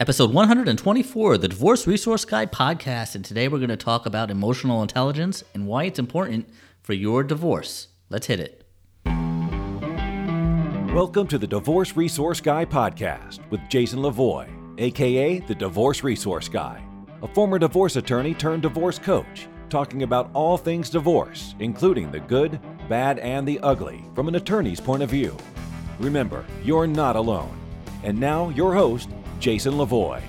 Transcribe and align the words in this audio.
episode 0.00 0.32
124 0.32 1.34
of 1.34 1.40
the 1.40 1.48
Divorce 1.48 1.84
Resource 1.84 2.24
Guy 2.24 2.46
podcast. 2.46 3.16
And 3.16 3.24
today 3.24 3.48
we're 3.48 3.58
going 3.58 3.68
to 3.68 3.76
talk 3.76 4.06
about 4.06 4.30
emotional 4.30 4.80
intelligence 4.80 5.42
and 5.54 5.66
why 5.66 5.84
it's 5.84 5.98
important 5.98 6.48
for 6.82 6.92
your 6.92 7.24
divorce. 7.24 7.88
Let's 8.08 8.28
hit 8.28 8.38
it. 8.38 8.64
Welcome 10.94 11.26
to 11.26 11.36
the 11.36 11.48
Divorce 11.48 11.96
Resource 11.96 12.40
Guy 12.40 12.64
podcast 12.64 13.40
with 13.50 13.60
Jason 13.68 13.98
Lavoie, 13.98 14.48
aka 14.78 15.40
the 15.40 15.54
Divorce 15.56 16.04
Resource 16.04 16.48
Guy, 16.48 16.80
a 17.20 17.26
former 17.26 17.58
divorce 17.58 17.96
attorney 17.96 18.34
turned 18.34 18.62
divorce 18.62 19.00
coach, 19.00 19.48
talking 19.68 20.04
about 20.04 20.30
all 20.32 20.56
things 20.56 20.90
divorce, 20.90 21.56
including 21.58 22.12
the 22.12 22.20
good, 22.20 22.60
bad, 22.88 23.18
and 23.18 23.48
the 23.48 23.58
ugly 23.64 24.04
from 24.14 24.28
an 24.28 24.36
attorney's 24.36 24.80
point 24.80 25.02
of 25.02 25.10
view. 25.10 25.36
Remember, 25.98 26.46
you're 26.62 26.86
not 26.86 27.16
alone. 27.16 27.58
And 28.04 28.16
now, 28.16 28.50
your 28.50 28.74
host, 28.74 29.08
Jason 29.38 29.74
Lavoie. 29.74 30.22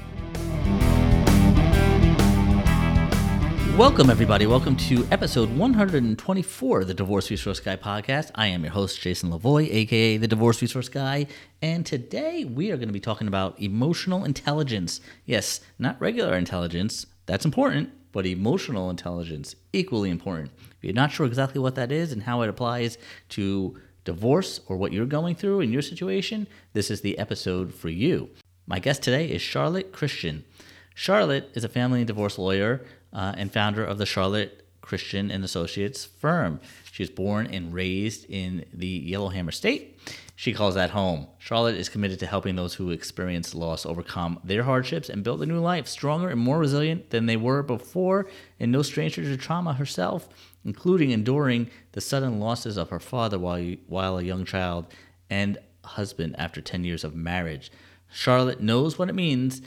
Welcome, 3.76 4.10
everybody. 4.10 4.46
Welcome 4.46 4.76
to 4.76 5.08
episode 5.10 5.50
124 5.58 6.82
of 6.82 6.88
the 6.88 6.94
Divorce 6.94 7.32
Resource 7.32 7.60
Guy 7.60 7.76
podcast. 7.76 8.30
I 8.36 8.48
am 8.48 8.64
your 8.64 8.74
host, 8.74 9.00
Jason 9.00 9.32
Lavoie, 9.32 9.74
aka 9.74 10.18
the 10.18 10.28
Divorce 10.28 10.62
Resource 10.62 10.90
Guy. 10.90 11.28
And 11.62 11.86
today 11.86 12.44
we 12.44 12.72
are 12.72 12.78
going 12.78 12.90
to 12.90 12.94
be 12.94 13.00
talking 13.00 13.28
about 13.28 13.60
emotional 13.60 14.26
intelligence. 14.26 15.02
Yes, 15.26 15.62
not 15.80 16.00
regular 16.00 16.38
intelligence, 16.38 17.06
that's 17.26 17.46
important, 17.46 17.90
but 18.12 18.26
emotional 18.26 18.90
intelligence, 18.90 19.56
equally 19.72 20.10
important. 20.10 20.52
If 20.78 20.84
you're 20.84 20.94
not 20.94 21.12
sure 21.12 21.26
exactly 21.26 21.62
what 21.62 21.76
that 21.76 21.92
is 21.92 22.12
and 22.12 22.24
how 22.24 22.42
it 22.42 22.50
applies 22.50 22.98
to 23.30 23.80
divorce 24.04 24.60
or 24.68 24.78
what 24.78 24.92
you're 24.92 25.06
going 25.06 25.36
through 25.36 25.62
in 25.62 25.72
your 25.72 25.82
situation, 25.82 26.48
this 26.74 26.92
is 26.92 27.02
the 27.02 27.18
episode 27.18 27.74
for 27.74 27.90
you. 27.90 28.30
My 28.70 28.78
guest 28.78 29.02
today 29.02 29.26
is 29.26 29.42
Charlotte 29.42 29.92
Christian. 29.92 30.46
Charlotte 30.94 31.50
is 31.56 31.64
a 31.64 31.68
family 31.68 32.02
and 32.02 32.08
divorce 32.08 32.38
lawyer 32.38 32.86
uh, 33.12 33.34
and 33.36 33.52
founder 33.52 33.84
of 33.84 33.98
the 33.98 34.06
Charlotte 34.06 34.64
Christian 34.82 35.32
and 35.32 35.44
Associates 35.44 36.06
firm. 36.06 36.60
She 36.92 37.02
was 37.02 37.10
born 37.10 37.48
and 37.48 37.74
raised 37.74 38.30
in 38.30 38.66
the 38.72 38.86
Yellowhammer 38.86 39.52
State. 39.52 40.00
She 40.36 40.54
calls 40.54 40.76
that 40.76 40.92
home. 40.92 41.26
Charlotte 41.40 41.78
is 41.78 41.90
committed 41.90 42.20
to 42.20 42.28
helping 42.28 42.58
those 42.58 42.76
who 42.76 42.92
experience 42.92 43.56
loss 43.56 43.88
overcome 43.88 44.40
their 44.44 44.62
hardships 44.62 45.10
and 45.10 45.24
build 45.24 45.42
a 45.42 45.48
new 45.48 45.60
life 45.60 45.88
stronger 45.88 46.30
and 46.30 46.40
more 46.40 46.60
resilient 46.60 47.10
than 47.10 47.26
they 47.26 47.38
were 47.38 47.64
before, 47.64 48.28
and 48.60 48.72
no 48.72 48.84
stranger 48.84 49.24
to 49.24 49.36
trauma 49.36 49.74
herself, 49.74 50.30
including 50.64 51.10
enduring 51.10 51.72
the 51.94 52.02
sudden 52.02 52.40
losses 52.40 52.78
of 52.78 52.92
her 52.92 53.00
father 53.00 53.40
while, 53.40 53.74
while 53.88 54.20
a 54.20 54.24
young 54.24 54.46
child 54.46 54.86
and 55.28 55.58
husband 55.84 56.36
after 56.38 56.62
10 56.62 56.84
years 56.84 57.04
of 57.04 57.16
marriage. 57.16 57.72
Charlotte 58.12 58.62
knows 58.62 58.98
what 58.98 59.10
it 59.10 59.16
means, 59.16 59.62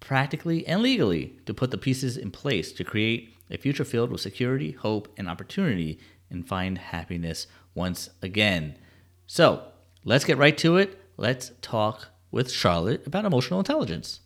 practically 0.00 0.66
and 0.66 0.82
legally, 0.82 1.38
to 1.46 1.54
put 1.54 1.70
the 1.70 1.78
pieces 1.78 2.16
in 2.16 2.30
place 2.30 2.72
to 2.72 2.84
create 2.84 3.30
a 3.50 3.58
future 3.58 3.84
filled 3.84 4.10
with 4.10 4.20
security, 4.20 4.72
hope, 4.72 5.08
and 5.16 5.28
opportunity 5.28 5.98
and 6.30 6.46
find 6.46 6.78
happiness 6.78 7.46
once 7.74 8.10
again. 8.22 8.76
So 9.26 9.62
let's 10.04 10.24
get 10.24 10.38
right 10.38 10.56
to 10.58 10.76
it. 10.76 10.98
Let's 11.16 11.52
talk 11.62 12.08
with 12.30 12.50
Charlotte 12.50 13.06
about 13.06 13.24
emotional 13.24 13.60
intelligence. 13.60 14.20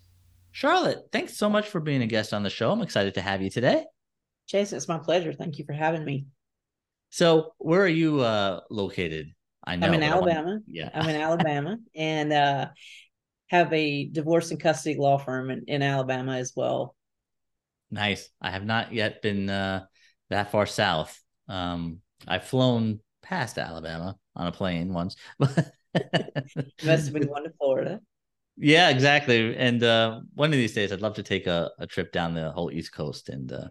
Charlotte, 0.51 1.09
thanks 1.13 1.37
so 1.37 1.49
much 1.49 1.69
for 1.69 1.81
being 1.81 2.03
a 2.03 2.07
guest 2.07 2.33
on 2.33 2.43
the 2.43 2.51
show. 2.51 2.73
I'm 2.73 2.83
excited 2.83 3.15
to 3.15 3.21
have 3.21 3.43
you 3.43 3.51
today. 3.51 3.85
Jason, 4.49 4.77
it's 4.79 4.89
my 4.89 4.99
pleasure. 4.99 5.33
Thank 5.33 5.59
you 5.59 5.65
for 5.65 5.75
having 5.75 6.05
me. 6.05 6.27
So, 7.11 7.53
where 7.59 7.83
are 7.83 7.87
you 7.87 8.21
uh, 8.21 8.61
located? 8.71 9.33
I 9.65 9.77
know 9.77 9.87
I'm 9.87 9.95
in 9.95 10.03
Alabama. 10.03 10.49
Want... 10.49 10.65
Yeah, 10.67 10.91
I'm 10.95 11.09
in 11.09 11.21
Alabama, 11.21 11.77
and 11.95 12.33
uh, 12.33 12.69
have 13.49 13.73
a 13.73 14.07
divorce 14.07 14.51
and 14.51 14.61
custody 14.61 14.99
law 14.99 15.19
firm 15.19 15.51
in, 15.51 15.65
in 15.67 15.83
Alabama 15.83 16.37
as 16.37 16.53
well. 16.55 16.95
Nice. 17.91 18.29
I 18.41 18.51
have 18.51 18.65
not 18.65 18.93
yet 18.93 19.23
been 19.23 19.49
uh, 19.49 19.87
that 20.31 20.51
far 20.51 20.67
south. 20.67 21.19
Um, 21.49 22.01
I've 22.27 22.45
flown 22.45 23.01
past 23.23 23.59
Alabama 23.59 24.17
on 24.37 24.47
a 24.47 24.53
plane 24.53 24.93
once. 24.93 25.17
must 25.39 25.57
have 26.85 27.13
been 27.13 27.27
going 27.27 27.45
to 27.45 27.53
Florida. 27.59 28.01
Yeah, 28.57 28.91
exactly. 28.91 29.57
And 29.57 29.83
uh, 29.83 30.21
one 30.35 30.51
of 30.51 30.57
these 30.59 30.75
days, 30.75 30.93
I'd 30.93 31.01
love 31.01 31.15
to 31.15 31.23
take 31.23 31.47
a, 31.47 31.71
a 31.79 31.87
trip 31.87 32.13
down 32.13 32.35
the 32.35 32.51
whole 32.51 32.71
East 32.71 32.93
Coast 32.93 33.29
and 33.29 33.51
uh, 33.53 33.69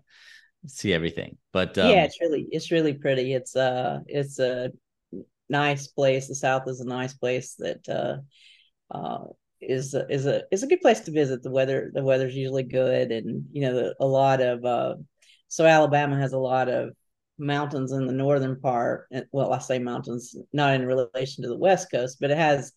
see 0.66 0.94
everything. 0.94 1.38
But 1.52 1.78
um, 1.78 1.90
yeah, 1.90 2.04
it's 2.06 2.22
really 2.22 2.48
it's 2.52 2.72
really 2.72 2.94
pretty. 2.94 3.34
It's 3.34 3.56
uh 3.56 4.00
it's 4.08 4.40
a 4.40 4.72
nice 5.50 5.88
place. 5.88 6.28
The 6.28 6.36
South 6.36 6.68
is 6.68 6.80
a 6.80 6.88
nice 6.88 7.14
place 7.14 7.56
that 7.56 7.88
uh, 7.90 8.96
uh, 8.96 9.26
is 9.62 9.94
a, 9.94 10.06
is 10.10 10.26
a 10.26 10.44
is 10.52 10.64
a 10.64 10.68
good 10.68 10.82
place 10.82 11.00
to 11.02 11.12
visit. 11.12 11.44
The 11.44 11.52
weather 11.52 11.92
the 11.94 12.04
weather's 12.04 12.36
usually 12.36 12.64
good, 12.64 13.12
and 13.12 13.46
you 13.52 13.62
know 13.62 13.94
a 14.00 14.06
lot 14.06 14.42
of 14.42 14.64
uh, 14.66 14.96
so 15.48 15.66
Alabama 15.66 16.20
has 16.20 16.34
a 16.34 16.38
lot 16.38 16.70
of 16.70 16.92
mountains 17.38 17.92
in 17.92 18.08
the 18.08 18.14
northern 18.14 18.60
part. 18.60 19.08
Well, 19.32 19.54
I 19.54 19.60
say 19.60 19.80
mountains 19.80 20.36
not 20.54 20.76
in 20.76 20.86
relation 20.86 21.44
to 21.44 21.50
the 21.50 21.58
west 21.58 21.92
coast, 21.92 22.18
but 22.20 22.32
it 22.32 22.38
has 22.38 22.72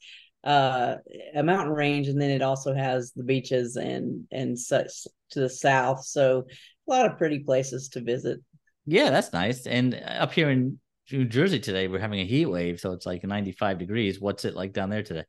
uh, 0.45 0.97
a 1.35 1.43
mountain 1.43 1.75
range, 1.75 2.09
and 2.09 2.21
then 2.21 2.31
it 2.31 2.43
also 2.43 2.75
has 2.75 3.13
the 3.13 3.25
beaches 3.25 3.77
and 3.77 4.25
and 4.31 4.59
such 4.59 5.07
to 5.31 5.41
the 5.41 5.51
south. 5.51 6.05
So 6.05 6.47
a 6.89 6.91
lot 6.91 7.11
of 7.11 7.19
pretty 7.19 7.41
places 7.41 7.89
to 7.91 8.01
visit. 8.01 8.41
Yeah, 8.87 9.11
that's 9.11 9.33
nice. 9.33 9.67
And 9.67 9.95
up 9.95 10.33
here 10.33 10.51
in 10.51 10.81
New 11.13 11.25
Jersey 11.25 11.61
today, 11.61 11.89
we're 11.89 11.99
having 11.99 12.21
a 12.21 12.25
heat 12.25 12.47
wave, 12.47 12.81
so 12.81 12.93
it's 12.93 13.07
like 13.07 13.23
95 13.23 13.79
degrees. 13.79 14.21
What's 14.21 14.45
it 14.45 14.55
like 14.55 14.73
down 14.73 14.91
there 14.91 15.03
today? 15.03 15.25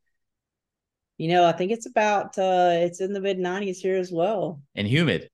You 1.22 1.28
know, 1.28 1.46
I 1.46 1.52
think 1.52 1.72
it's 1.72 1.86
about 1.86 2.36
uh 2.40 2.72
it's 2.74 3.00
in 3.00 3.14
the 3.14 3.22
mid 3.22 3.38
90s 3.38 3.78
here 3.78 3.96
as 3.96 4.12
well. 4.12 4.60
And 4.74 4.88
humid. 4.88 5.30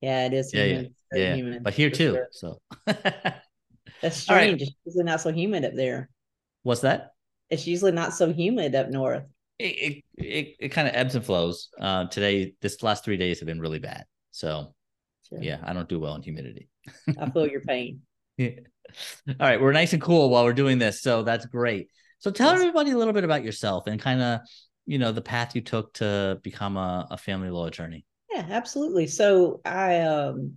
Yeah, 0.00 0.26
it 0.26 0.32
is. 0.32 0.54
Yeah, 0.54 0.64
humid. 0.66 0.94
yeah, 1.12 1.18
yeah. 1.18 1.34
Humid, 1.34 1.64
but 1.64 1.74
here 1.74 1.90
too. 1.90 2.12
Sure. 2.12 2.28
So 2.30 2.60
that's 2.86 4.16
strange. 4.16 4.60
Right. 4.60 4.62
It's 4.62 4.72
usually 4.84 5.04
not 5.04 5.20
so 5.20 5.32
humid 5.32 5.64
up 5.64 5.74
there. 5.74 6.10
What's 6.62 6.82
that? 6.82 7.10
It's 7.48 7.66
usually 7.66 7.90
not 7.90 8.14
so 8.14 8.32
humid 8.32 8.76
up 8.76 8.88
north. 8.88 9.24
It 9.58 9.64
it, 9.64 10.24
it, 10.24 10.56
it 10.60 10.68
kind 10.68 10.86
of 10.86 10.94
ebbs 10.94 11.16
and 11.16 11.24
flows. 11.24 11.70
Uh, 11.80 12.06
today, 12.06 12.54
this 12.62 12.80
last 12.84 13.04
three 13.04 13.16
days 13.16 13.40
have 13.40 13.46
been 13.48 13.60
really 13.60 13.80
bad. 13.80 14.04
So, 14.30 14.76
sure. 15.28 15.42
yeah, 15.42 15.58
I 15.64 15.72
don't 15.72 15.88
do 15.88 15.98
well 15.98 16.14
in 16.14 16.22
humidity. 16.22 16.68
I 17.18 17.28
feel 17.30 17.48
your 17.48 17.62
pain. 17.62 18.02
Yeah. 18.36 18.60
All 19.28 19.46
right, 19.46 19.60
we're 19.60 19.72
nice 19.72 19.92
and 19.92 20.00
cool 20.00 20.30
while 20.30 20.44
we're 20.44 20.54
doing 20.54 20.78
this, 20.78 21.02
so 21.02 21.22
that's 21.22 21.44
great. 21.44 21.88
So, 22.20 22.30
tell 22.30 22.52
yes. 22.52 22.60
everybody 22.60 22.92
a 22.92 22.96
little 22.96 23.12
bit 23.12 23.22
about 23.22 23.44
yourself 23.44 23.86
and 23.86 24.00
kind 24.00 24.22
of 24.22 24.40
you 24.90 24.98
know 24.98 25.12
the 25.12 25.22
path 25.22 25.54
you 25.54 25.60
took 25.60 25.94
to 25.94 26.40
become 26.42 26.76
a, 26.76 27.06
a 27.12 27.16
family 27.16 27.48
law 27.48 27.66
attorney 27.66 28.04
yeah 28.28 28.44
absolutely 28.50 29.06
so 29.06 29.60
i 29.64 30.00
um 30.00 30.56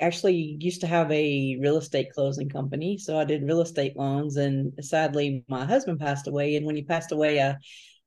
actually 0.00 0.56
used 0.60 0.80
to 0.82 0.86
have 0.86 1.10
a 1.10 1.58
real 1.60 1.76
estate 1.76 2.12
closing 2.14 2.48
company 2.48 2.96
so 2.96 3.18
i 3.18 3.24
did 3.24 3.42
real 3.42 3.62
estate 3.62 3.96
loans 3.96 4.36
and 4.36 4.72
sadly 4.80 5.44
my 5.48 5.64
husband 5.64 5.98
passed 5.98 6.28
away 6.28 6.54
and 6.54 6.64
when 6.64 6.76
he 6.76 6.82
passed 6.82 7.10
away 7.10 7.42
i 7.42 7.56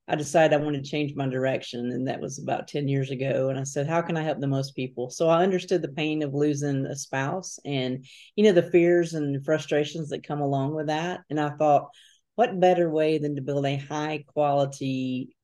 I 0.06 0.16
decided 0.16 0.54
I 0.54 0.62
wanted 0.62 0.84
to 0.84 0.90
change 0.90 1.16
my 1.16 1.30
direction, 1.30 1.92
and 1.92 2.10
that 2.10 2.20
was 2.20 2.38
about 2.38 2.68
10 2.68 2.90
years 2.90 3.10
ago. 3.10 3.48
And 3.48 3.58
I 3.58 3.64
said, 3.64 3.88
How 3.88 4.02
can 4.02 4.18
I 4.18 4.22
help 4.22 4.42
the 4.42 4.48
most 4.48 4.76
people? 4.76 5.10
So 5.10 5.30
I 5.30 5.44
understood 5.44 5.82
the 5.82 5.88
pain 5.88 6.24
of 6.24 6.34
losing 6.34 6.86
a 6.86 6.94
spouse 6.94 7.58
and, 7.64 8.06
you 8.36 8.44
know, 8.44 8.52
the 8.52 8.70
fears 8.70 9.14
and 9.14 9.46
frustrations 9.46 10.10
that 10.10 10.28
come 10.28 10.42
along 10.42 10.76
with 10.76 10.88
that. 10.88 11.22
And 11.30 11.40
I 11.40 11.52
thought, 11.52 11.88
what 12.36 12.60
better 12.60 12.90
way 12.90 13.18
than 13.18 13.36
to 13.36 13.42
build 13.42 13.66
a 13.66 13.78
high 13.78 14.24
quality 14.28 15.36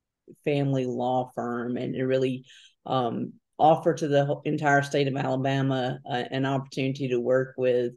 family 0.43 0.85
law 0.85 1.31
firm 1.35 1.77
and 1.77 1.93
to 1.93 2.03
really 2.03 2.45
um, 2.85 3.33
offer 3.57 3.93
to 3.93 4.07
the 4.07 4.39
entire 4.45 4.81
state 4.81 5.07
of 5.07 5.15
Alabama 5.15 5.99
uh, 6.09 6.23
an 6.31 6.45
opportunity 6.45 7.09
to 7.09 7.19
work 7.19 7.53
with 7.57 7.93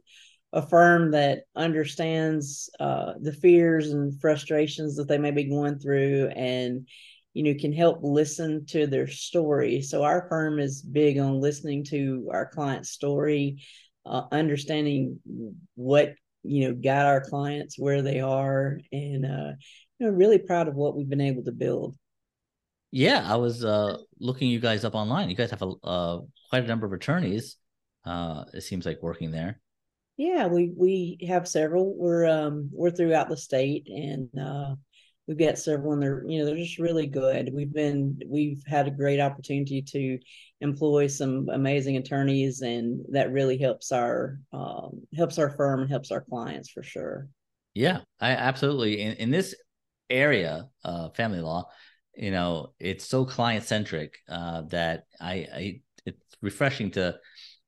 a 0.51 0.61
firm 0.67 1.11
that 1.11 1.43
understands 1.55 2.69
uh, 2.79 3.13
the 3.19 3.33
fears 3.33 3.91
and 3.91 4.19
frustrations 4.21 4.95
that 4.95 5.07
they 5.07 5.17
may 5.17 5.31
be 5.31 5.45
going 5.45 5.79
through 5.79 6.27
and 6.35 6.87
you 7.33 7.41
know 7.41 7.59
can 7.59 7.73
help 7.73 7.99
listen 8.03 8.65
to 8.67 8.85
their 8.85 9.07
story. 9.07 9.81
So 9.81 10.03
our 10.03 10.27
firm 10.29 10.59
is 10.59 10.83
big 10.83 11.17
on 11.17 11.39
listening 11.39 11.83
to 11.85 12.29
our 12.31 12.45
client's 12.45 12.91
story 12.91 13.63
uh, 14.05 14.23
understanding 14.31 15.19
what 15.75 16.13
you 16.43 16.67
know 16.67 16.73
got 16.73 17.05
our 17.05 17.21
clients 17.21 17.77
where 17.79 18.01
they 18.01 18.19
are 18.19 18.79
and 18.91 19.25
uh 19.25 19.51
you 19.99 20.07
know 20.07 20.13
really 20.13 20.37
proud 20.37 20.67
of 20.67 20.75
what 20.75 20.95
we've 20.95 21.09
been 21.09 21.21
able 21.21 21.43
to 21.43 21.51
build. 21.51 21.95
Yeah 22.91 23.23
i 23.25 23.35
was 23.35 23.65
uh 23.65 23.97
looking 24.19 24.49
you 24.49 24.59
guys 24.59 24.85
up 24.85 24.95
online. 24.95 25.29
You 25.29 25.35
guys 25.35 25.51
have 25.51 25.61
a 25.61 25.71
uh, 25.83 26.19
quite 26.49 26.63
a 26.63 26.67
number 26.67 26.85
of 26.85 26.93
attorneys 26.93 27.57
uh 28.05 28.43
it 28.53 28.61
seems 28.61 28.85
like 28.85 29.01
working 29.01 29.31
there. 29.31 29.59
Yeah 30.17 30.47
we 30.47 30.71
we 30.75 31.17
have 31.27 31.47
several. 31.47 31.95
We're 31.97 32.25
um 32.27 32.69
we're 32.71 32.91
throughout 32.91 33.29
the 33.29 33.37
state 33.37 33.87
and 33.87 34.29
uh 34.39 34.75
we've 35.27 35.37
got 35.39 35.57
several 35.57 35.93
and 35.93 36.01
they're 36.01 36.23
you 36.27 36.39
know 36.39 36.45
they're 36.45 36.55
just 36.55 36.79
really 36.79 37.07
good. 37.07 37.51
We've 37.53 37.73
been 37.73 38.19
we've 38.27 38.63
had 38.67 38.87
a 38.87 38.91
great 38.91 39.19
opportunity 39.19 39.81
to 39.81 40.19
employ 40.61 41.07
some 41.07 41.49
amazing 41.51 41.97
attorneys 41.97 42.61
and 42.61 43.03
that 43.11 43.31
really 43.31 43.57
helps 43.57 43.91
our 43.91 44.39
um, 44.51 45.01
helps 45.15 45.37
our 45.39 45.49
firm 45.49 45.81
and 45.81 45.89
helps 45.89 46.11
our 46.11 46.21
clients 46.21 46.69
for 46.69 46.83
sure. 46.83 47.27
Yeah 47.73 48.01
i 48.19 48.31
absolutely. 48.31 49.01
In, 49.01 49.13
in 49.13 49.31
this 49.31 49.55
area 50.09 50.67
uh 50.83 51.09
family 51.11 51.39
law 51.39 51.65
you 52.15 52.29
know 52.29 52.73
it's 52.77 53.05
so 53.05 53.25
client 53.25 53.63
centric 53.63 54.17
uh, 54.29 54.61
that 54.69 55.05
I, 55.19 55.33
I 55.33 55.81
it's 56.05 56.21
refreshing 56.41 56.91
to 56.91 57.15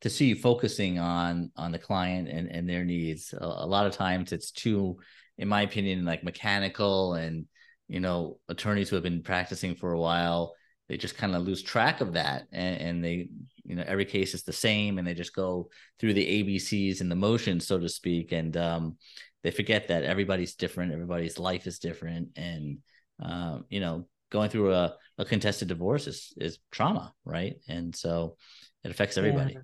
to 0.02 0.10
see 0.10 0.28
you 0.28 0.36
focusing 0.36 1.00
on 1.00 1.52
on 1.56 1.72
the 1.72 1.80
client 1.80 2.30
and 2.30 2.48
and 2.50 2.70
their 2.70 2.86
needs. 2.86 3.34
A, 3.34 3.44
a 3.44 3.66
lot 3.66 3.88
of 3.88 3.94
times 3.94 4.32
it's 4.32 4.52
too, 4.52 4.98
in 5.38 5.48
my 5.48 5.62
opinion, 5.62 6.06
like 6.06 6.24
mechanical 6.24 7.14
and 7.14 7.46
you 7.88 8.00
know 8.00 8.40
attorneys 8.50 8.90
who 8.90 8.96
have 8.96 9.04
been 9.04 9.22
practicing 9.22 9.76
for 9.76 9.94
a 9.94 10.00
while 10.00 10.56
they 10.88 10.98
just 10.98 11.18
kind 11.18 11.36
of 11.36 11.44
lose 11.44 11.64
track 11.64 12.02
of 12.02 12.14
that 12.14 12.44
and, 12.52 12.82
and, 12.82 13.04
they 13.04 13.28
you 13.64 13.76
know 13.76 13.84
every 13.88 14.06
case 14.06 14.34
is 14.34 14.44
the 14.44 14.54
same 14.54 14.98
and 14.98 15.08
they 15.08 15.14
just 15.14 15.36
go 15.36 15.70
through 16.00 16.14
the 16.14 16.44
abcs 16.44 17.02
and 17.02 17.12
the 17.12 17.16
motions 17.16 17.68
so 17.68 17.80
to 17.80 17.90
speak 17.90 18.32
and 18.32 18.58
um, 18.58 18.98
they 19.44 19.52
forget 19.52 19.88
that 19.88 20.04
everybody's 20.04 20.56
different 20.56 20.94
everybody's 20.94 21.40
life 21.40 21.68
is 21.68 21.80
different 21.80 22.30
and 22.36 22.78
uh, 23.24 23.60
you 23.70 23.80
know 23.80 24.06
going 24.32 24.50
through 24.50 24.74
a, 24.74 24.94
a 25.18 25.26
contested 25.26 25.68
divorce 25.68 26.08
is 26.08 26.34
is 26.38 26.60
trauma 26.72 27.14
right 27.24 27.56
and 27.68 27.96
so 27.96 28.36
it 28.84 28.92
affects 28.92 29.18
everybody 29.18 29.54
yeah. 29.54 29.62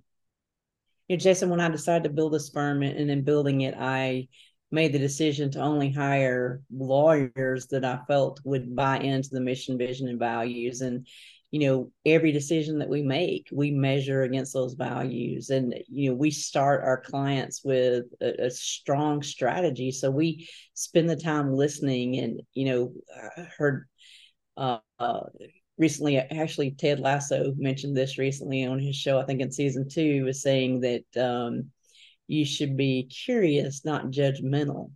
Jason, 1.17 1.49
when 1.49 1.59
I 1.59 1.67
decided 1.67 2.03
to 2.05 2.09
build 2.09 2.31
this 2.31 2.51
firm 2.51 2.83
and 2.83 3.11
in 3.11 3.23
building 3.25 3.61
it, 3.61 3.75
I 3.77 4.29
made 4.71 4.93
the 4.93 4.99
decision 4.99 5.51
to 5.51 5.59
only 5.59 5.91
hire 5.91 6.61
lawyers 6.71 7.67
that 7.67 7.83
I 7.83 7.99
felt 8.07 8.39
would 8.45 8.75
buy 8.75 8.99
into 8.99 9.29
the 9.31 9.41
mission, 9.41 9.77
vision, 9.77 10.07
and 10.07 10.17
values. 10.17 10.81
And, 10.81 11.05
you 11.51 11.59
know, 11.59 11.91
every 12.05 12.31
decision 12.31 12.79
that 12.79 12.87
we 12.87 13.01
make, 13.01 13.49
we 13.51 13.71
measure 13.71 14.23
against 14.23 14.53
those 14.53 14.75
values. 14.75 15.49
And, 15.49 15.75
you 15.89 16.09
know, 16.09 16.15
we 16.15 16.31
start 16.31 16.83
our 16.83 17.01
clients 17.01 17.61
with 17.65 18.05
a, 18.21 18.45
a 18.45 18.49
strong 18.49 19.21
strategy. 19.21 19.91
So 19.91 20.09
we 20.09 20.47
spend 20.73 21.09
the 21.09 21.17
time 21.17 21.53
listening 21.53 22.19
and, 22.19 22.41
you 22.53 22.65
know, 22.65 22.93
I 23.37 23.47
heard 23.57 23.87
uh, 24.55 24.77
uh, 24.97 25.23
recently, 25.77 26.17
actually, 26.17 26.71
Ted 26.71 27.01
Lasso 27.01 27.53
mentioned 27.57 27.97
this 27.97 28.17
recently 28.17 28.65
on 28.65 28.79
his 28.79 28.95
show, 28.95 29.19
I 29.19 29.25
think 29.25 29.41
in 29.41 29.51
season 29.51 29.89
two, 29.89 30.23
was 30.23 30.41
saying 30.41 30.79
that, 30.81 31.21
um, 31.21 31.71
you 32.31 32.45
should 32.45 32.77
be 32.77 33.03
curious, 33.03 33.83
not 33.83 34.05
judgmental. 34.05 34.91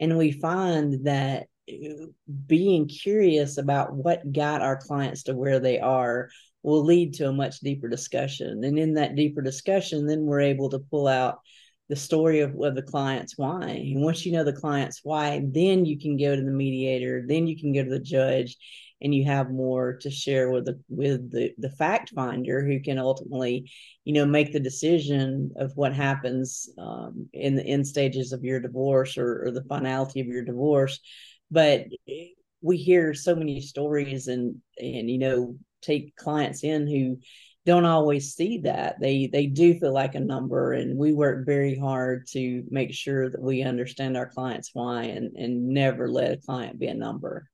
And 0.00 0.16
we 0.16 0.32
find 0.32 1.04
that 1.06 1.46
uh, 1.70 2.06
being 2.46 2.88
curious 2.88 3.58
about 3.58 3.94
what 3.94 4.32
got 4.32 4.62
our 4.62 4.76
clients 4.76 5.24
to 5.24 5.34
where 5.34 5.60
they 5.60 5.78
are 5.78 6.30
will 6.62 6.84
lead 6.84 7.14
to 7.14 7.28
a 7.28 7.32
much 7.32 7.60
deeper 7.60 7.88
discussion. 7.88 8.64
And 8.64 8.78
in 8.78 8.94
that 8.94 9.16
deeper 9.16 9.42
discussion, 9.42 10.06
then 10.06 10.22
we're 10.22 10.40
able 10.40 10.70
to 10.70 10.78
pull 10.78 11.06
out 11.06 11.40
the 11.88 11.96
story 11.96 12.40
of, 12.40 12.58
of 12.60 12.74
the 12.74 12.82
client's 12.82 13.36
why. 13.36 13.68
And 13.68 14.02
once 14.02 14.24
you 14.24 14.32
know 14.32 14.44
the 14.44 14.52
client's 14.52 15.00
why, 15.02 15.42
then 15.44 15.84
you 15.84 15.98
can 15.98 16.16
go 16.16 16.34
to 16.34 16.42
the 16.42 16.50
mediator, 16.50 17.24
then 17.26 17.46
you 17.46 17.58
can 17.58 17.72
go 17.72 17.84
to 17.84 17.90
the 17.90 18.00
judge, 18.00 18.56
and 19.02 19.14
you 19.14 19.24
have 19.24 19.50
more 19.50 19.94
to 19.94 20.10
share 20.10 20.50
with 20.50 20.64
the 20.64 20.80
with 20.88 21.30
the 21.30 21.52
the 21.58 21.70
fact 21.70 22.10
finder 22.10 22.64
who 22.64 22.80
can 22.80 22.98
ultimately 22.98 23.70
you 24.04 24.14
know 24.14 24.24
make 24.24 24.52
the 24.52 24.60
decision 24.60 25.50
of 25.56 25.72
what 25.74 25.92
happens 25.92 26.70
um, 26.78 27.28
in 27.32 27.56
the 27.56 27.64
end 27.66 27.86
stages 27.86 28.32
of 28.32 28.44
your 28.44 28.60
divorce 28.60 29.18
or, 29.18 29.46
or 29.46 29.50
the 29.50 29.64
finality 29.64 30.20
of 30.20 30.28
your 30.28 30.44
divorce. 30.44 31.00
But 31.50 31.86
we 32.62 32.76
hear 32.76 33.12
so 33.12 33.34
many 33.34 33.60
stories 33.60 34.28
and 34.28 34.56
and 34.78 35.10
you 35.10 35.18
know 35.18 35.56
take 35.82 36.16
clients 36.16 36.62
in 36.62 36.86
who 36.86 37.18
don't 37.64 37.84
always 37.84 38.34
see 38.34 38.58
that. 38.58 39.00
They 39.00 39.28
they 39.32 39.46
do 39.46 39.78
feel 39.78 39.92
like 39.92 40.14
a 40.14 40.20
number 40.20 40.72
and 40.72 40.96
we 40.96 41.12
work 41.12 41.44
very 41.44 41.76
hard 41.76 42.26
to 42.28 42.64
make 42.70 42.92
sure 42.92 43.30
that 43.30 43.42
we 43.42 43.62
understand 43.62 44.16
our 44.16 44.28
clients 44.28 44.70
why 44.72 45.04
and 45.04 45.36
and 45.36 45.68
never 45.68 46.08
let 46.08 46.32
a 46.32 46.36
client 46.36 46.78
be 46.78 46.86
a 46.86 46.94
number 46.94 47.48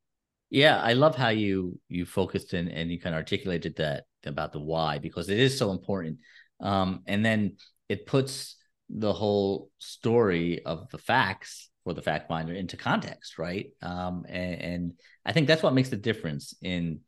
yeah, 0.50 0.80
I 0.80 0.94
love 0.94 1.14
how 1.14 1.28
you 1.28 1.78
you 1.88 2.06
focused 2.06 2.52
and 2.54 2.68
and 2.68 2.90
you 2.90 3.00
kind 3.00 3.14
of 3.14 3.18
articulated 3.18 3.76
that 3.76 4.04
about 4.24 4.52
the 4.52 4.60
why 4.60 4.98
because 4.98 5.28
it 5.28 5.38
is 5.38 5.58
so 5.58 5.70
important. 5.70 6.18
Um, 6.60 7.02
and 7.06 7.24
then 7.24 7.56
it 7.88 8.06
puts 8.06 8.56
the 8.88 9.12
whole 9.12 9.70
story 9.78 10.64
of 10.64 10.88
the 10.90 10.98
facts 10.98 11.68
for 11.84 11.92
the 11.92 12.02
fact 12.02 12.28
finder 12.28 12.54
into 12.54 12.76
context, 12.76 13.38
right? 13.38 13.70
Um, 13.82 14.24
and, 14.28 14.60
and 14.60 14.92
I 15.24 15.32
think 15.32 15.46
that's 15.46 15.62
what 15.62 15.74
makes 15.74 15.90
the 15.90 15.96
difference 15.96 16.54
in 16.62 17.00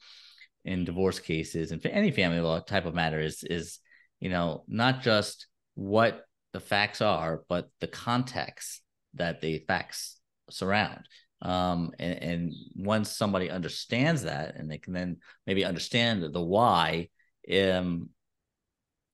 in 0.65 0.85
divorce 0.85 1.19
cases 1.19 1.73
and 1.73 1.81
for 1.81 1.89
any 1.89 2.11
family 2.11 2.41
law 2.41 2.61
type 2.61 2.85
of 2.85 2.95
matter 2.95 3.19
is 3.19 3.43
is 3.45 3.79
you 4.21 4.29
know 4.29 4.63
not 4.69 5.01
just 5.01 5.47
what 5.75 6.27
the 6.53 6.61
facts 6.61 7.01
are, 7.01 7.43
but 7.49 7.71
the 7.81 7.87
context 7.87 8.83
that 9.15 9.41
the 9.41 9.59
facts 9.67 10.19
surround 10.51 11.07
um, 11.43 11.93
and, 11.99 12.23
and, 12.23 12.53
once 12.77 13.11
somebody 13.11 13.51
understands 13.51 14.23
that 14.23 14.57
and 14.57 14.71
they 14.71 14.79
can 14.79 14.93
then 14.93 15.17
maybe 15.47 15.65
understand 15.65 16.23
the 16.23 16.41
why 16.41 17.09
um, 17.55 18.11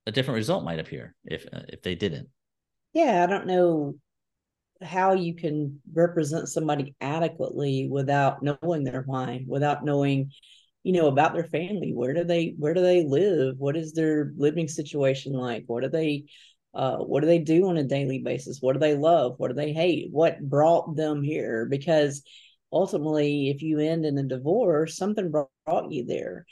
a 0.06 0.12
different 0.12 0.37
result 0.37 0.64
might 0.64 0.78
appear 0.78 1.14
if 1.25 1.46
uh, 1.52 1.62
if 1.69 1.82
they 1.82 1.94
didn't. 1.94 2.28
Yeah 2.93 3.23
i 3.23 3.26
don't 3.26 3.46
know 3.46 3.94
how 4.82 5.14
you 5.14 5.34
can 5.34 5.81
represent 5.94 6.49
somebody 6.49 6.94
adequately 7.00 7.88
without 7.90 8.43
knowing 8.43 8.84
their 8.84 9.02
why 9.06 9.44
without 9.46 9.84
knowing 9.84 10.31
you 10.87 10.93
know 10.93 11.08
about 11.08 11.34
their 11.34 11.43
family. 11.43 11.90
Where 11.93 12.14
do 12.14 12.23
they 12.23 12.55
where 12.58 12.73
do 12.73 12.81
they 12.81 13.05
live? 13.05 13.56
What 13.58 13.76
is 13.76 13.93
their 13.93 14.32
living 14.37 14.69
situation 14.69 15.32
like? 15.32 15.64
What 15.67 15.82
do 15.82 15.88
they 15.88 16.26
uh, 16.76 16.99
what 16.99 17.20
do 17.23 17.26
they 17.26 17.38
do 17.38 17.69
on 17.69 17.78
a 17.78 17.82
daily 17.82 18.19
basis? 18.19 18.58
What 18.61 18.75
do 18.75 18.78
they 18.78 18.94
love? 18.94 19.37
What 19.38 19.49
do 19.49 19.55
they 19.55 19.73
hate? 19.73 20.08
What 20.12 20.46
brought 20.46 20.94
them 20.94 21.23
here? 21.23 21.64
Because 21.64 22.23
ultimately, 22.70 23.49
if 23.49 23.62
you 23.62 23.78
end 23.78 24.05
in 24.05 24.19
a 24.19 24.23
divorce, 24.23 24.96
something 24.96 25.31
brought 25.31 25.90
you 25.90 26.05
there. 26.05 26.44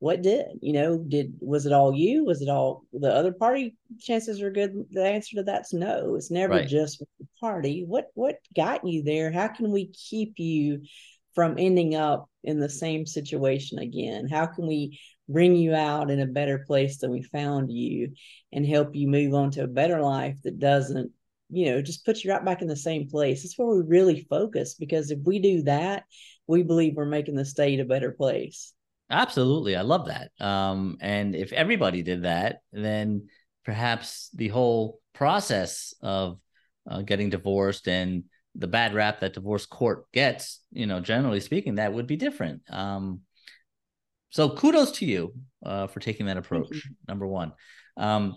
What 0.00 0.22
did 0.22 0.46
you 0.60 0.72
know? 0.72 0.98
Did 0.98 1.34
was 1.40 1.64
it 1.64 1.72
all 1.72 1.94
you? 1.94 2.24
Was 2.24 2.42
it 2.42 2.48
all 2.48 2.84
the 2.92 3.12
other 3.12 3.32
party? 3.32 3.76
Chances 4.00 4.42
are 4.42 4.50
good. 4.50 4.72
The 4.90 5.04
answer 5.04 5.36
to 5.36 5.42
that's 5.44 5.72
no. 5.72 6.16
It's 6.16 6.30
never 6.30 6.54
right. 6.54 6.68
just 6.68 6.98
the 6.98 7.26
party. 7.40 7.84
What 7.86 8.06
what 8.14 8.36
got 8.56 8.86
you 8.86 9.02
there? 9.04 9.30
How 9.30 9.48
can 9.48 9.70
we 9.70 9.86
keep 9.86 10.34
you 10.38 10.82
from 11.34 11.54
ending 11.56 11.94
up 11.94 12.28
in 12.42 12.58
the 12.58 12.68
same 12.68 13.06
situation 13.06 13.78
again? 13.78 14.28
How 14.28 14.46
can 14.46 14.66
we 14.66 15.00
bring 15.28 15.54
you 15.54 15.74
out 15.74 16.10
in 16.10 16.20
a 16.20 16.26
better 16.26 16.64
place 16.66 16.98
than 16.98 17.10
we 17.10 17.22
found 17.22 17.70
you 17.70 18.12
and 18.52 18.66
help 18.66 18.94
you 18.94 19.06
move 19.06 19.34
on 19.34 19.50
to 19.50 19.64
a 19.64 19.68
better 19.68 20.00
life 20.00 20.36
that 20.42 20.58
doesn't 20.58 21.12
you 21.50 21.66
know 21.66 21.82
just 21.82 22.04
put 22.04 22.22
you 22.22 22.30
right 22.30 22.44
back 22.44 22.62
in 22.62 22.68
the 22.68 22.76
same 22.76 23.08
place. 23.08 23.42
That's 23.42 23.58
where 23.58 23.68
we 23.68 23.82
really 23.82 24.26
focus 24.28 24.74
because 24.74 25.10
if 25.10 25.18
we 25.24 25.38
do 25.38 25.62
that 25.62 26.04
we 26.46 26.62
believe 26.62 26.94
we're 26.96 27.04
making 27.04 27.34
the 27.34 27.44
state 27.44 27.78
a 27.78 27.84
better 27.84 28.10
place. 28.10 28.72
Absolutely. 29.10 29.76
I 29.76 29.82
love 29.82 30.06
that. 30.06 30.30
Um, 30.40 30.96
and 31.00 31.34
if 31.34 31.52
everybody 31.52 32.02
did 32.02 32.24
that 32.24 32.62
then 32.72 33.28
perhaps 33.64 34.30
the 34.34 34.48
whole 34.48 35.00
process 35.12 35.94
of 36.00 36.38
uh, 36.88 37.02
getting 37.02 37.28
divorced 37.28 37.86
and 37.86 38.24
the 38.54 38.66
bad 38.66 38.94
rap 38.94 39.20
that 39.20 39.34
divorce 39.34 39.66
court 39.66 40.10
gets 40.10 40.60
you 40.72 40.86
know 40.86 41.00
generally 41.00 41.40
speaking 41.40 41.76
that 41.76 41.92
would 41.92 42.06
be 42.06 42.16
different. 42.16 42.62
Um, 42.70 43.20
so 44.30 44.50
kudos 44.50 44.92
to 44.92 45.06
you 45.06 45.34
uh, 45.64 45.86
for 45.86 46.00
taking 46.00 46.26
that 46.26 46.36
approach. 46.36 46.88
Number 47.06 47.26
one. 47.26 47.52
Um, 47.96 48.36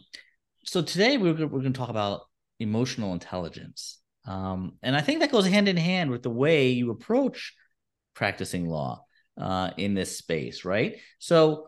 so 0.65 0.81
today 0.81 1.17
we're 1.17 1.33
we're 1.33 1.61
going 1.61 1.73
to 1.73 1.77
talk 1.77 1.89
about 1.89 2.21
emotional 2.59 3.13
intelligence, 3.13 3.99
um, 4.25 4.73
and 4.83 4.95
I 4.95 5.01
think 5.01 5.19
that 5.19 5.31
goes 5.31 5.47
hand 5.47 5.67
in 5.67 5.77
hand 5.77 6.11
with 6.11 6.23
the 6.23 6.29
way 6.29 6.69
you 6.69 6.91
approach 6.91 7.53
practicing 8.13 8.67
law 8.67 9.05
uh, 9.39 9.71
in 9.77 9.93
this 9.93 10.17
space, 10.17 10.65
right? 10.65 10.97
So 11.19 11.67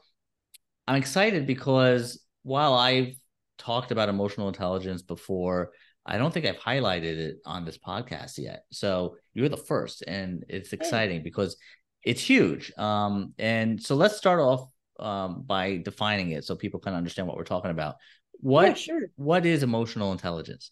I'm 0.88 0.96
excited 0.96 1.48
because 1.48 2.24
while 2.44 2.74
I've 2.74 3.14
talked 3.58 3.92
about 3.92 4.10
emotional 4.10 4.48
intelligence 4.48 5.02
before, 5.02 5.72
I 6.06 6.18
don't 6.18 6.34
think 6.34 6.46
I've 6.46 6.58
highlighted 6.58 7.18
it 7.18 7.38
on 7.46 7.64
this 7.64 7.78
podcast 7.78 8.38
yet. 8.38 8.64
So 8.72 9.16
you're 9.34 9.50
the 9.50 9.58
first, 9.58 10.04
and 10.06 10.44
it's 10.50 10.74
exciting 10.74 11.24
because 11.24 11.56
it's 12.04 12.22
huge. 12.22 12.72
Um, 12.78 13.34
and 13.38 13.82
so 13.82 13.96
let's 13.96 14.18
start 14.18 14.40
off 14.40 14.70
um, 15.00 15.44
by 15.46 15.78
defining 15.78 16.32
it 16.32 16.44
so 16.44 16.56
people 16.56 16.80
can 16.80 16.94
understand 16.94 17.28
what 17.28 17.38
we're 17.38 17.44
talking 17.44 17.72
about. 17.72 17.96
What 18.40 18.68
yeah, 18.68 18.74
sure. 18.74 19.02
what 19.16 19.46
is 19.46 19.64
emotional 19.64 20.12
intelligence? 20.12 20.72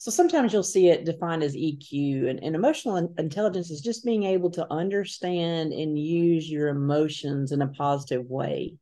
So 0.00 0.12
sometimes 0.12 0.52
you'll 0.52 0.62
see 0.62 0.88
it 0.88 1.04
defined 1.04 1.42
as 1.42 1.56
EQ, 1.56 2.30
and, 2.30 2.42
and 2.42 2.54
emotional 2.54 3.12
intelligence 3.18 3.70
is 3.70 3.80
just 3.80 4.04
being 4.04 4.22
able 4.22 4.50
to 4.52 4.72
understand 4.72 5.72
and 5.72 5.98
use 5.98 6.48
your 6.48 6.68
emotions 6.68 7.50
in 7.50 7.62
a 7.62 7.68
positive 7.68 8.24
way. 8.26 8.76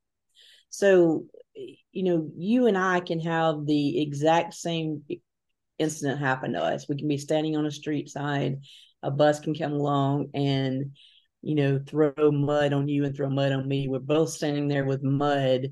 So, 0.69 1.25
you 1.55 2.03
know, 2.03 2.31
you 2.37 2.67
and 2.67 2.77
I 2.77 3.01
can 3.01 3.21
have 3.21 3.65
the 3.65 4.03
exact 4.03 4.53
same 4.53 5.05
incident 5.79 6.21
happen 6.21 6.53
to 6.53 6.63
us. 6.63 6.87
We 6.87 6.99
can 6.99 7.09
be 7.09 7.17
standing 7.17 7.57
on 7.57 7.65
a 7.65 7.71
street 7.71 8.11
side, 8.11 8.59
a 9.03 9.11
bus 9.11 9.41
can 9.41 9.55
come 9.55 9.73
along, 9.73 10.33
and 10.35 10.93
you 11.47 11.55
know, 11.55 11.79
throw 11.87 12.33
mud 12.33 12.73
on 12.73 12.89
you 12.89 13.05
and 13.05 13.15
throw 13.15 13.31
mud 13.31 13.53
on 13.53 13.69
me. 13.69 13.87
We're 13.87 14.01
both 14.01 14.31
standing 14.31 14.67
there 14.67 14.85
with 14.85 15.05
mud. 15.05 15.69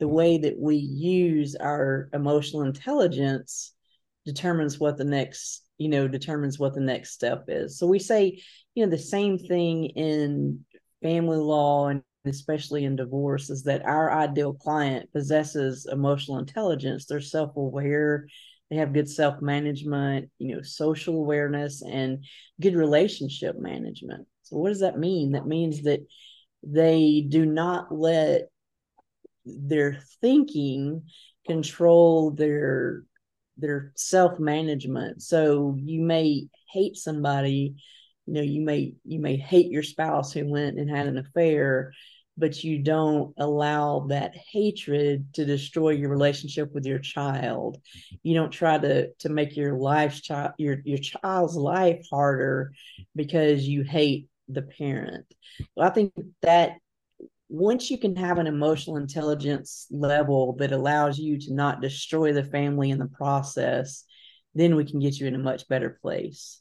The 0.00 0.08
way 0.08 0.38
that 0.38 0.58
we 0.58 0.74
use 0.74 1.54
our 1.54 2.08
emotional 2.12 2.62
intelligence 2.62 3.72
determines 4.26 4.80
what 4.80 4.98
the 4.98 5.04
next, 5.04 5.62
you 5.78 5.88
know, 5.88 6.08
determines 6.08 6.58
what 6.58 6.74
the 6.74 6.80
next 6.80 7.12
step 7.12 7.44
is. 7.46 7.78
So 7.78 7.86
we 7.86 8.00
say, 8.00 8.42
you 8.74 8.84
know, 8.84 8.90
the 8.90 8.98
same 8.98 9.38
thing 9.38 9.84
in 9.84 10.64
family 11.00 11.38
law 11.38 11.86
and 11.86 12.02
especially 12.24 12.84
in 12.84 12.96
divorce 12.96 13.50
is 13.50 13.62
that 13.64 13.84
our 13.84 14.10
ideal 14.10 14.52
client 14.52 15.12
possesses 15.12 15.86
emotional 15.92 16.38
intelligence 16.38 17.04
they're 17.04 17.20
self-aware 17.20 18.26
they 18.70 18.76
have 18.76 18.94
good 18.94 19.10
self-management 19.10 20.30
you 20.38 20.56
know 20.56 20.62
social 20.62 21.16
awareness 21.16 21.82
and 21.82 22.24
good 22.58 22.74
relationship 22.74 23.58
management 23.58 24.26
so 24.44 24.56
what 24.58 24.68
does 24.68 24.80
that 24.80 24.98
mean? 24.98 25.32
That 25.32 25.46
means 25.46 25.82
that 25.82 26.00
they 26.62 27.26
do 27.28 27.44
not 27.44 27.92
let 27.92 28.48
their 29.44 29.98
thinking 30.20 31.02
control 31.46 32.30
their 32.30 33.02
their 33.56 33.92
self-management. 33.94 35.22
So 35.22 35.76
you 35.78 36.02
may 36.02 36.48
hate 36.70 36.96
somebody 36.96 37.74
you 38.26 38.34
know 38.34 38.40
you 38.40 38.62
may 38.62 38.94
you 39.04 39.20
may 39.20 39.36
hate 39.36 39.70
your 39.70 39.82
spouse 39.82 40.32
who 40.32 40.48
went 40.50 40.78
and 40.78 40.90
had 40.90 41.06
an 41.06 41.18
affair 41.18 41.92
but 42.36 42.64
you 42.64 42.82
don't 42.82 43.32
allow 43.38 44.06
that 44.08 44.34
hatred 44.50 45.32
to 45.34 45.44
destroy 45.44 45.90
your 45.90 46.10
relationship 46.10 46.72
with 46.74 46.84
your 46.84 46.98
child. 46.98 47.78
You 48.22 48.34
don't 48.34 48.50
try 48.50 48.78
to 48.78 49.12
to 49.20 49.28
make 49.28 49.56
your 49.56 49.78
life 49.78 50.20
your 50.58 50.78
your 50.84 50.98
child's 50.98 51.56
life 51.56 52.04
harder 52.10 52.72
because 53.14 53.66
you 53.66 53.82
hate 53.82 54.28
the 54.48 54.62
parent. 54.62 55.26
I 55.78 55.90
think 55.90 56.12
that 56.42 56.78
once 57.48 57.90
you 57.90 57.98
can 57.98 58.16
have 58.16 58.38
an 58.38 58.46
emotional 58.46 58.96
intelligence 58.96 59.86
level 59.90 60.56
that 60.58 60.72
allows 60.72 61.18
you 61.18 61.38
to 61.38 61.54
not 61.54 61.80
destroy 61.80 62.32
the 62.32 62.44
family 62.44 62.90
in 62.90 62.98
the 62.98 63.06
process 63.06 64.04
then 64.54 64.76
we 64.76 64.84
can 64.84 65.00
get 65.00 65.18
you 65.18 65.26
in 65.26 65.34
a 65.34 65.38
much 65.38 65.66
better 65.68 65.98
place. 66.00 66.60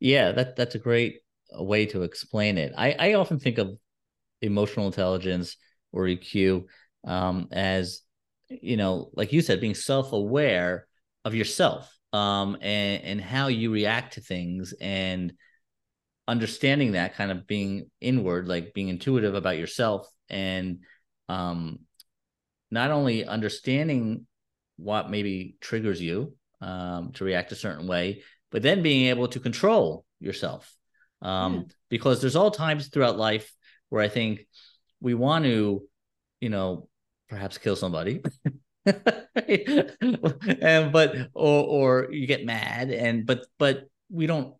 Yeah 0.00 0.32
that 0.32 0.56
that's 0.56 0.74
a 0.74 0.80
great 0.80 1.20
way 1.52 1.86
to 1.86 2.02
explain 2.02 2.58
it. 2.58 2.72
I 2.76 2.92
i 2.98 3.14
often 3.14 3.38
think 3.38 3.58
of 3.58 3.76
emotional 4.42 4.86
intelligence 4.86 5.56
or 5.92 6.06
EQ 6.06 6.66
um, 7.06 7.48
as 7.50 8.02
you 8.48 8.76
know, 8.76 9.10
like 9.14 9.32
you 9.32 9.42
said, 9.42 9.60
being 9.60 9.74
self-aware 9.74 10.86
of 11.24 11.34
yourself 11.34 11.96
um, 12.12 12.56
and 12.60 13.02
and 13.04 13.20
how 13.20 13.46
you 13.46 13.72
react 13.72 14.14
to 14.14 14.20
things 14.20 14.74
and 14.80 15.32
understanding 16.30 16.92
that 16.92 17.16
kind 17.16 17.32
of 17.32 17.48
being 17.48 17.90
inward, 18.00 18.46
like 18.46 18.72
being 18.72 18.88
intuitive 18.88 19.34
about 19.34 19.58
yourself 19.58 20.08
and 20.28 20.78
um, 21.28 21.80
not 22.70 22.92
only 22.92 23.24
understanding 23.24 24.28
what 24.76 25.10
maybe 25.10 25.56
triggers 25.60 26.00
you 26.00 26.32
um, 26.60 27.10
to 27.14 27.24
react 27.24 27.50
a 27.50 27.56
certain 27.56 27.88
way, 27.88 28.22
but 28.52 28.62
then 28.62 28.80
being 28.80 29.08
able 29.08 29.26
to 29.26 29.40
control 29.40 30.04
yourself. 30.20 30.72
Um, 31.20 31.54
yeah. 31.54 31.62
Because 31.88 32.20
there's 32.20 32.36
all 32.36 32.52
times 32.52 32.86
throughout 32.86 33.18
life 33.18 33.52
where 33.88 34.02
I 34.02 34.08
think 34.08 34.46
we 35.00 35.14
want 35.14 35.46
to, 35.46 35.82
you 36.40 36.48
know, 36.48 36.88
perhaps 37.28 37.58
kill 37.58 37.74
somebody. 37.74 38.22
and 38.86 38.92
but 40.92 41.16
or 41.34 41.64
or 41.64 42.08
you 42.10 42.26
get 42.26 42.46
mad 42.46 42.90
and 42.90 43.26
but 43.26 43.44
but 43.58 43.84
we 44.10 44.26
don't 44.26 44.54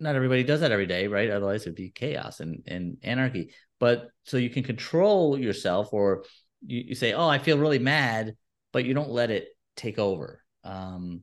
not 0.00 0.16
everybody 0.16 0.42
does 0.42 0.60
that 0.60 0.72
every 0.72 0.86
day 0.86 1.06
right? 1.06 1.30
Otherwise 1.30 1.62
it'd 1.62 1.74
be 1.74 1.90
chaos 1.90 2.40
and 2.40 2.62
and 2.66 2.98
anarchy. 3.02 3.54
But 3.80 4.08
so 4.24 4.36
you 4.36 4.50
can 4.50 4.62
control 4.62 5.38
yourself 5.38 5.92
or 5.92 6.24
you, 6.66 6.84
you 6.88 6.94
say 6.94 7.12
oh 7.12 7.28
i 7.28 7.38
feel 7.38 7.58
really 7.58 7.78
mad 7.78 8.36
but 8.72 8.84
you 8.84 8.94
don't 8.94 9.10
let 9.10 9.30
it 9.30 9.48
take 9.76 9.98
over. 9.98 10.42
Um 10.64 11.22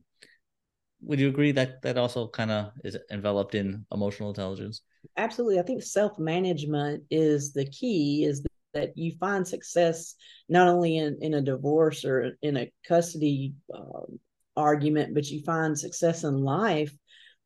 would 1.02 1.18
you 1.18 1.28
agree 1.28 1.52
that 1.52 1.82
that 1.82 1.98
also 1.98 2.28
kind 2.28 2.50
of 2.50 2.70
is 2.84 2.96
enveloped 3.10 3.54
in 3.54 3.84
emotional 3.92 4.28
intelligence? 4.28 4.82
Absolutely. 5.16 5.58
I 5.58 5.62
think 5.62 5.82
self-management 5.82 7.02
is 7.10 7.52
the 7.52 7.66
key 7.66 8.24
is 8.24 8.46
that 8.72 8.96
you 8.96 9.12
find 9.18 9.46
success 9.46 10.14
not 10.48 10.68
only 10.68 10.98
in, 10.98 11.18
in 11.20 11.34
a 11.34 11.42
divorce 11.42 12.04
or 12.04 12.36
in 12.42 12.56
a 12.56 12.72
custody 12.86 13.54
uh, 13.74 14.06
argument 14.56 15.14
but 15.14 15.26
you 15.28 15.42
find 15.42 15.78
success 15.78 16.24
in 16.24 16.42
life 16.42 16.94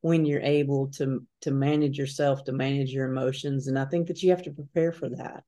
when 0.00 0.24
you're 0.24 0.40
able 0.40 0.88
to 0.88 1.26
to 1.40 1.50
manage 1.50 1.98
yourself 1.98 2.44
to 2.44 2.52
manage 2.52 2.90
your 2.90 3.10
emotions 3.10 3.66
and 3.66 3.78
i 3.78 3.84
think 3.84 4.08
that 4.08 4.22
you 4.22 4.30
have 4.30 4.42
to 4.42 4.52
prepare 4.52 4.92
for 4.92 5.08
that 5.08 5.42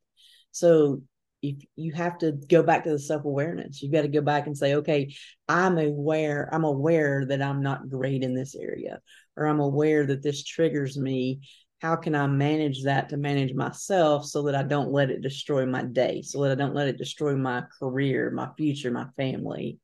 so 0.51 1.01
if 1.41 1.57
you 1.77 1.93
have 1.93 2.19
to 2.19 2.33
go 2.33 2.63
back 2.63 2.83
to 2.85 2.91
the 2.91 2.99
self-awareness 2.99 3.83
you've 3.83 3.93
got 3.93 4.03
to 4.03 4.09
go 4.09 4.21
back 4.21 4.47
and 4.47 4.57
say 4.57 4.75
okay 4.75 5.15
i'm 5.49 5.79
aware 5.79 6.49
i'm 6.53 6.65
aware 6.65 7.25
that 7.27 7.43
i'm 7.43 7.63
not 7.63 7.89
great 7.89 8.23
in 8.23 8.35
this 8.35 8.55
area 8.55 8.99
or 9.37 9.47
i'm 9.47 9.61
aware 9.61 10.07
that 10.07 10.23
this 10.23 10.43
triggers 10.43 10.99
me 10.99 11.41
how 11.81 11.95
can 11.95 12.15
I 12.15 12.27
manage 12.27 12.85
that 12.85 13.09
to 13.11 13.17
manage 13.17 13.55
myself 13.55 14.27
so 14.27 14.43
that 14.43 14.55
I 14.55 14.65
don't 14.65 14.91
let 14.91 15.11
it 15.11 15.23
destroy 15.23 15.65
my 15.65 15.85
day, 15.85 16.23
so 16.23 16.43
that 16.43 16.53
I 16.53 16.55
don't 16.57 16.75
let 16.75 16.89
it 16.89 16.99
destroy 16.99 17.37
my 17.37 17.63
career, 17.79 18.31
my 18.31 18.49
future, 18.57 18.91
my 18.91 19.07
family. 19.17 19.79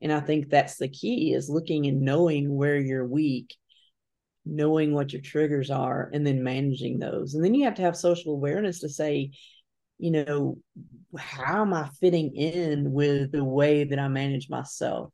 And 0.00 0.12
I 0.12 0.20
think 0.20 0.48
that's 0.48 0.76
the 0.76 0.88
key 0.88 1.32
is 1.32 1.50
looking 1.50 1.86
and 1.86 2.02
knowing 2.02 2.54
where 2.54 2.78
you're 2.78 3.06
weak, 3.06 3.56
knowing 4.44 4.92
what 4.92 5.12
your 5.12 5.22
triggers 5.22 5.70
are, 5.70 6.10
and 6.12 6.26
then 6.26 6.42
managing 6.42 6.98
those. 6.98 7.34
And 7.34 7.44
then 7.44 7.54
you 7.54 7.64
have 7.64 7.74
to 7.76 7.82
have 7.82 7.96
social 7.96 8.32
awareness 8.32 8.80
to 8.80 8.88
say, 8.88 9.30
you 9.98 10.10
know, 10.10 10.58
how 11.16 11.62
am 11.62 11.72
I 11.72 11.88
fitting 12.00 12.34
in 12.34 12.92
with 12.92 13.32
the 13.32 13.44
way 13.44 13.84
that 13.84 13.98
I 13.98 14.08
manage 14.08 14.48
myself? 14.50 15.12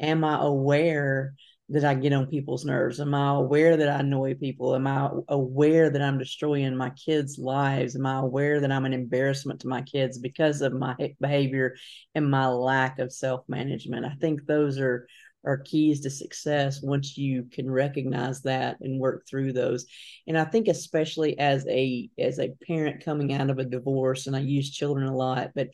Am 0.00 0.24
I 0.24 0.38
aware 0.40 1.34
that 1.70 1.84
I 1.84 1.94
get 1.94 2.12
on 2.12 2.26
people's 2.26 2.64
nerves? 2.64 3.00
Am 3.00 3.14
I 3.14 3.34
aware 3.34 3.76
that 3.76 3.88
I 3.88 4.00
annoy 4.00 4.34
people? 4.34 4.74
Am 4.74 4.86
I 4.86 5.08
aware 5.28 5.88
that 5.88 6.02
I'm 6.02 6.18
destroying 6.18 6.76
my 6.76 6.90
kids' 6.90 7.38
lives? 7.38 7.96
Am 7.96 8.04
I 8.04 8.18
aware 8.18 8.60
that 8.60 8.70
I'm 8.70 8.84
an 8.84 8.92
embarrassment 8.92 9.60
to 9.60 9.68
my 9.68 9.82
kids 9.82 10.18
because 10.18 10.60
of 10.60 10.72
my 10.72 10.94
behavior 11.20 11.76
and 12.14 12.30
my 12.30 12.48
lack 12.48 12.98
of 12.98 13.12
self 13.12 13.48
management? 13.48 14.04
I 14.04 14.14
think 14.20 14.44
those 14.44 14.78
are 14.78 15.06
are 15.44 15.58
keys 15.58 16.00
to 16.00 16.10
success 16.10 16.80
once 16.82 17.16
you 17.16 17.44
can 17.52 17.70
recognize 17.70 18.42
that 18.42 18.76
and 18.80 19.00
work 19.00 19.26
through 19.28 19.52
those 19.52 19.86
and 20.26 20.38
i 20.38 20.44
think 20.44 20.68
especially 20.68 21.38
as 21.38 21.66
a 21.68 22.08
as 22.18 22.38
a 22.38 22.54
parent 22.66 23.04
coming 23.04 23.32
out 23.32 23.50
of 23.50 23.58
a 23.58 23.64
divorce 23.64 24.26
and 24.26 24.36
i 24.36 24.40
use 24.40 24.70
children 24.70 25.06
a 25.06 25.16
lot 25.16 25.50
but 25.54 25.68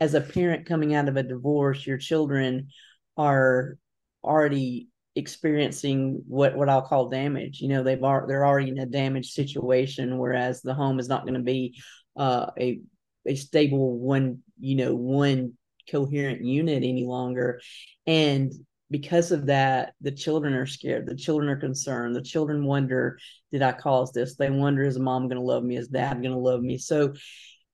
as 0.00 0.14
a 0.14 0.20
parent 0.20 0.66
coming 0.66 0.94
out 0.94 1.08
of 1.08 1.16
a 1.16 1.22
divorce 1.22 1.86
your 1.86 1.98
children 1.98 2.68
are 3.16 3.78
already 4.22 4.88
experiencing 5.16 6.22
what 6.28 6.56
what 6.56 6.68
I'll 6.68 6.82
call 6.82 7.08
damage. 7.08 7.60
You 7.60 7.68
know, 7.68 7.82
they've 7.82 8.02
are 8.02 8.26
they're 8.28 8.46
already 8.46 8.70
in 8.70 8.78
a 8.78 8.86
damaged 8.86 9.32
situation, 9.32 10.18
whereas 10.18 10.60
the 10.60 10.74
home 10.74 11.00
is 11.00 11.08
not 11.08 11.22
going 11.22 11.34
to 11.34 11.40
be 11.40 11.80
uh, 12.16 12.50
a 12.58 12.80
a 13.26 13.34
stable 13.34 13.98
one. 13.98 14.42
You 14.60 14.76
know, 14.76 14.94
one 14.94 15.54
coherent 15.90 16.44
unit 16.44 16.82
any 16.84 17.04
longer, 17.04 17.60
and 18.06 18.52
because 18.90 19.32
of 19.32 19.46
that, 19.46 19.94
the 20.00 20.12
children 20.12 20.54
are 20.54 20.66
scared. 20.66 21.06
The 21.06 21.16
children 21.16 21.48
are 21.48 21.56
concerned. 21.56 22.14
The 22.14 22.22
children 22.22 22.64
wonder, 22.64 23.18
did 23.50 23.62
I 23.62 23.72
cause 23.72 24.12
this? 24.12 24.36
They 24.36 24.50
wonder, 24.50 24.82
is 24.82 24.98
mom 24.98 25.28
going 25.28 25.40
to 25.40 25.42
love 25.42 25.64
me? 25.64 25.76
Is 25.76 25.88
dad 25.88 26.22
going 26.22 26.34
to 26.34 26.38
love 26.38 26.62
me? 26.62 26.78
So, 26.78 27.14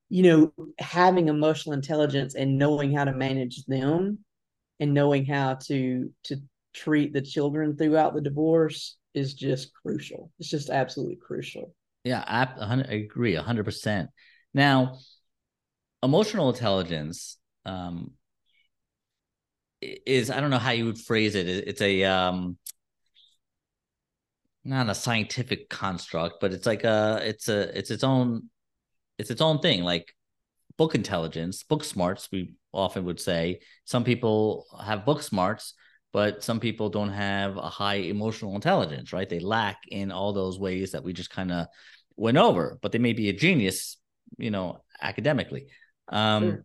you 0.09 0.23
know, 0.23 0.67
having 0.79 1.29
emotional 1.29 1.75
intelligence 1.75 2.35
and 2.35 2.59
knowing 2.59 2.95
how 2.95 3.05
to 3.05 3.13
manage 3.13 3.65
them 3.67 4.21
and 4.81 4.95
knowing 4.95 5.25
how 5.27 5.55
to 5.55 6.11
to 6.25 6.37
treat 6.75 7.13
the 7.13 7.21
children 7.21 7.77
throughout 7.77 8.15
the 8.15 8.21
divorce 8.21 8.97
is 9.15 9.35
just 9.35 9.73
crucial. 9.75 10.31
It's 10.39 10.49
just 10.49 10.71
absolutely 10.71 11.17
crucial. 11.17 11.75
Yeah, 12.05 12.25
I, 12.27 12.49
I 12.59 12.95
agree 12.95 13.37
100%. 13.37 14.09
Now, 14.55 14.99
emotional 16.03 16.49
intelligence 16.49 17.39
um, 17.65 18.13
is, 19.83 20.31
I 20.31 20.41
don't 20.41 20.51
know 20.51 20.59
how 20.59 20.71
you 20.71 20.87
would 20.87 20.99
phrase 20.99 21.35
it. 21.35 21.49
It's 21.49 21.81
a, 21.81 22.05
um, 22.05 22.57
not 24.65 24.89
a 24.89 24.95
scientific 24.95 25.69
construct, 25.69 26.37
but 26.41 26.53
it's 26.53 26.67
like 26.67 26.85
a, 26.85 27.21
it's 27.23 27.49
a, 27.49 27.77
it's 27.77 27.91
its 27.91 28.05
own, 28.05 28.49
it's 29.19 29.31
its 29.31 29.41
own 29.41 29.59
thing. 29.59 29.83
Like 29.83 30.15
book 30.77 30.95
intelligence, 30.95 31.63
book 31.65 31.85
smarts, 31.85 32.29
we 32.31 32.55
often 32.73 33.05
would 33.05 33.21
say. 33.21 33.61
Some 33.85 34.05
people 34.05 34.67
have 34.85 35.05
book 35.05 35.23
smarts, 35.23 35.75
but 36.13 36.45
some 36.45 36.61
people 36.61 36.91
don't 36.91 37.13
have 37.13 37.57
a 37.57 37.69
high 37.69 37.97
emotional 37.97 38.55
intelligence, 38.55 39.13
right? 39.13 39.29
They 39.29 39.41
lack 39.41 39.79
in 39.89 40.13
all 40.13 40.33
those 40.33 40.59
ways 40.59 40.93
that 40.93 41.05
we 41.05 41.13
just 41.13 41.31
kind 41.31 41.51
of 41.51 41.67
went 42.17 42.37
over, 42.37 42.79
but 42.83 42.93
they 42.93 42.99
may 42.99 43.15
be 43.15 43.29
a 43.29 43.33
genius, 43.33 43.97
you 44.39 44.51
know, 44.51 44.83
academically. 45.01 45.67
Um, 46.09 46.43
sure. 46.43 46.65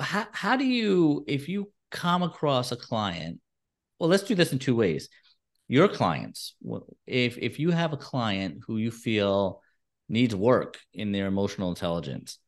How 0.00 0.26
how 0.32 0.56
do 0.56 0.64
you 0.64 1.24
if 1.26 1.48
you 1.48 1.72
come 1.90 2.22
across 2.22 2.72
a 2.72 2.76
client? 2.76 3.40
Well, 3.98 4.08
let's 4.08 4.22
do 4.22 4.34
this 4.34 4.52
in 4.52 4.58
two 4.58 4.76
ways. 4.76 5.08
Your 5.66 5.88
clients, 5.88 6.54
if 7.06 7.36
if 7.38 7.58
you 7.58 7.70
have 7.70 7.92
a 7.92 7.98
client 7.98 8.62
who 8.66 8.78
you 8.78 8.90
feel 8.90 9.62
needs 10.08 10.34
work 10.34 10.78
in 10.94 11.12
their 11.12 11.26
emotional 11.26 11.68
intelligence, 11.68 12.38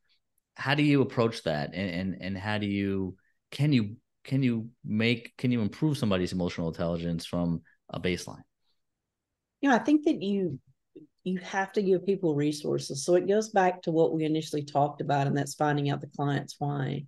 how 0.55 0.75
do 0.75 0.83
you 0.83 1.01
approach 1.01 1.43
that, 1.43 1.71
and 1.73 1.89
and, 1.89 2.21
and 2.21 2.37
how 2.37 2.57
do 2.57 2.65
you 2.65 3.15
can 3.51 3.73
you 3.73 3.97
can 4.23 4.43
you 4.43 4.69
make 4.83 5.33
can 5.37 5.51
you 5.51 5.61
improve 5.61 5.97
somebody's 5.97 6.33
emotional 6.33 6.67
intelligence 6.67 7.25
from 7.25 7.61
a 7.89 7.99
baseline 7.99 8.43
you 9.61 9.69
know 9.69 9.75
i 9.75 9.79
think 9.79 10.05
that 10.05 10.21
you 10.21 10.59
you 11.23 11.39
have 11.39 11.71
to 11.73 11.81
give 11.81 12.05
people 12.05 12.35
resources. 12.35 13.05
So 13.05 13.15
it 13.15 13.27
goes 13.27 13.49
back 13.49 13.81
to 13.83 13.91
what 13.91 14.13
we 14.13 14.23
initially 14.23 14.63
talked 14.63 15.01
about, 15.01 15.27
and 15.27 15.37
that's 15.37 15.53
finding 15.53 15.89
out 15.89 16.01
the 16.01 16.07
client's 16.07 16.55
why. 16.57 17.05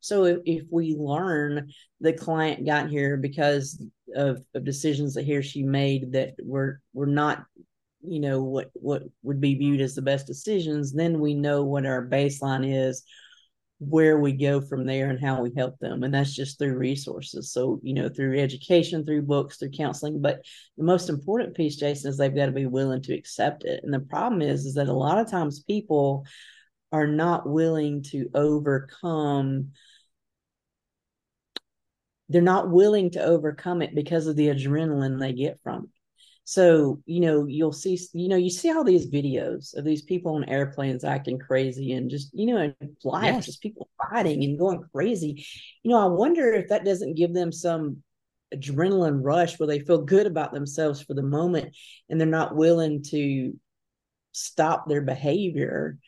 So 0.00 0.24
if, 0.24 0.38
if 0.44 0.62
we 0.70 0.94
learn 0.96 1.68
the 2.00 2.12
client 2.12 2.64
got 2.64 2.88
here 2.88 3.16
because 3.16 3.82
of, 4.14 4.40
of 4.54 4.64
decisions 4.64 5.14
that 5.14 5.24
he 5.24 5.36
or 5.36 5.42
she 5.42 5.62
made 5.62 6.12
that 6.12 6.34
were 6.42 6.80
were 6.92 7.06
not, 7.06 7.44
you 8.02 8.20
know, 8.20 8.42
what 8.42 8.70
what 8.74 9.02
would 9.22 9.40
be 9.40 9.56
viewed 9.56 9.80
as 9.80 9.94
the 9.94 10.02
best 10.02 10.26
decisions, 10.26 10.92
then 10.92 11.18
we 11.18 11.34
know 11.34 11.64
what 11.64 11.86
our 11.86 12.06
baseline 12.06 12.64
is 12.64 13.02
where 13.78 14.18
we 14.18 14.32
go 14.32 14.60
from 14.60 14.86
there 14.86 15.10
and 15.10 15.22
how 15.22 15.42
we 15.42 15.52
help 15.54 15.78
them. 15.78 16.02
And 16.02 16.12
that's 16.12 16.34
just 16.34 16.58
through 16.58 16.78
resources. 16.78 17.52
So 17.52 17.78
you 17.82 17.94
know 17.94 18.08
through 18.08 18.38
education 18.38 19.04
through 19.04 19.22
books 19.22 19.58
through 19.58 19.70
counseling. 19.70 20.20
But 20.20 20.42
the 20.76 20.84
most 20.84 21.08
important 21.08 21.54
piece 21.54 21.76
jason 21.76 22.10
is 22.10 22.16
they've 22.16 22.34
got 22.34 22.46
to 22.46 22.52
be 22.52 22.66
willing 22.66 23.02
to 23.02 23.14
accept 23.14 23.64
it. 23.64 23.80
And 23.84 23.92
the 23.92 24.00
problem 24.00 24.42
is 24.42 24.64
is 24.64 24.74
that 24.74 24.88
a 24.88 24.92
lot 24.92 25.18
of 25.18 25.30
times 25.30 25.60
people 25.60 26.24
are 26.92 27.06
not 27.06 27.48
willing 27.48 28.02
to 28.04 28.30
overcome 28.34 29.72
they're 32.28 32.42
not 32.42 32.70
willing 32.70 33.10
to 33.10 33.22
overcome 33.22 33.82
it 33.82 33.94
because 33.94 34.26
of 34.26 34.34
the 34.36 34.48
adrenaline 34.48 35.20
they 35.20 35.32
get 35.32 35.60
from 35.62 35.84
it 35.84 35.95
so, 36.48 37.02
you 37.06 37.18
know, 37.18 37.44
you'll 37.46 37.72
see, 37.72 37.98
you 38.12 38.28
know, 38.28 38.36
you 38.36 38.50
see 38.50 38.70
all 38.70 38.84
these 38.84 39.10
videos 39.10 39.76
of 39.76 39.84
these 39.84 40.02
people 40.02 40.36
on 40.36 40.44
airplanes 40.44 41.02
acting 41.02 41.40
crazy 41.40 41.94
and 41.94 42.08
just, 42.08 42.30
you 42.32 42.46
know, 42.46 42.72
life, 43.02 43.34
yes. 43.34 43.46
just 43.46 43.60
people 43.60 43.88
fighting 44.00 44.44
and 44.44 44.56
going 44.56 44.84
crazy. 44.94 45.44
You 45.82 45.90
know, 45.90 45.98
I 45.98 46.06
wonder 46.06 46.52
if 46.52 46.68
that 46.68 46.84
doesn't 46.84 47.16
give 47.16 47.34
them 47.34 47.50
some 47.50 47.96
adrenaline 48.54 49.24
rush 49.24 49.58
where 49.58 49.66
they 49.66 49.80
feel 49.80 50.02
good 50.02 50.28
about 50.28 50.52
themselves 50.52 51.02
for 51.02 51.14
the 51.14 51.22
moment 51.22 51.76
and 52.08 52.20
they're 52.20 52.28
not 52.28 52.54
willing 52.54 53.02
to 53.10 53.52
stop 54.30 54.88
their 54.88 55.02
behavior 55.02 55.98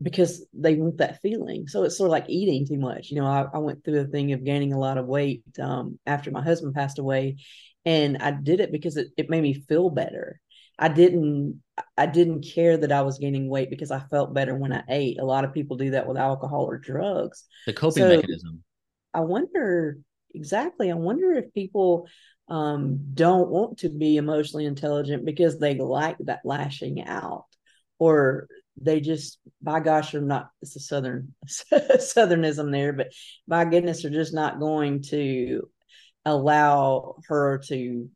because 0.00 0.46
they 0.54 0.76
want 0.76 0.96
that 0.96 1.20
feeling. 1.20 1.68
So 1.68 1.82
it's 1.82 1.98
sort 1.98 2.08
of 2.08 2.12
like 2.12 2.30
eating 2.30 2.66
too 2.66 2.78
much. 2.78 3.10
You 3.10 3.20
know, 3.20 3.26
I, 3.26 3.44
I 3.52 3.58
went 3.58 3.84
through 3.84 4.00
a 4.00 4.06
thing 4.06 4.32
of 4.32 4.42
gaining 4.42 4.72
a 4.72 4.80
lot 4.80 4.96
of 4.96 5.04
weight 5.04 5.42
um, 5.60 5.98
after 6.06 6.30
my 6.30 6.42
husband 6.42 6.74
passed 6.74 6.98
away 6.98 7.36
and 7.84 8.18
I 8.18 8.30
did 8.30 8.60
it 8.60 8.72
because 8.72 8.96
it, 8.96 9.08
it 9.16 9.30
made 9.30 9.42
me 9.42 9.54
feel 9.54 9.90
better. 9.90 10.40
I 10.78 10.88
didn't 10.88 11.62
I 11.96 12.06
didn't 12.06 12.42
care 12.42 12.76
that 12.76 12.92
I 12.92 13.02
was 13.02 13.18
gaining 13.18 13.48
weight 13.48 13.70
because 13.70 13.90
I 13.90 14.00
felt 14.00 14.34
better 14.34 14.54
when 14.54 14.72
I 14.72 14.82
ate. 14.88 15.18
A 15.18 15.24
lot 15.24 15.44
of 15.44 15.52
people 15.52 15.76
do 15.76 15.90
that 15.90 16.06
with 16.06 16.16
alcohol 16.16 16.64
or 16.64 16.78
drugs. 16.78 17.44
The 17.66 17.72
coping 17.72 18.02
so 18.02 18.08
mechanism. 18.08 18.62
I 19.14 19.20
wonder 19.20 19.98
exactly. 20.34 20.90
I 20.90 20.94
wonder 20.94 21.32
if 21.32 21.52
people 21.54 22.08
um, 22.48 22.98
don't 23.14 23.48
want 23.48 23.78
to 23.78 23.88
be 23.88 24.16
emotionally 24.16 24.66
intelligent 24.66 25.24
because 25.24 25.58
they 25.58 25.74
like 25.74 26.16
that 26.20 26.40
lashing 26.44 27.04
out, 27.04 27.46
or 27.98 28.48
they 28.80 29.00
just, 29.00 29.38
by 29.60 29.80
gosh, 29.80 30.14
are 30.14 30.20
not. 30.20 30.48
It's 30.62 30.76
a 30.76 30.80
southern 30.80 31.34
southernism 31.72 32.72
there, 32.72 32.92
but 32.92 33.08
by 33.46 33.64
goodness, 33.64 34.04
are 34.04 34.10
just 34.10 34.34
not 34.34 34.60
going 34.60 35.02
to 35.04 35.68
allow 36.24 37.16
her 37.28 37.58
to 37.66 38.08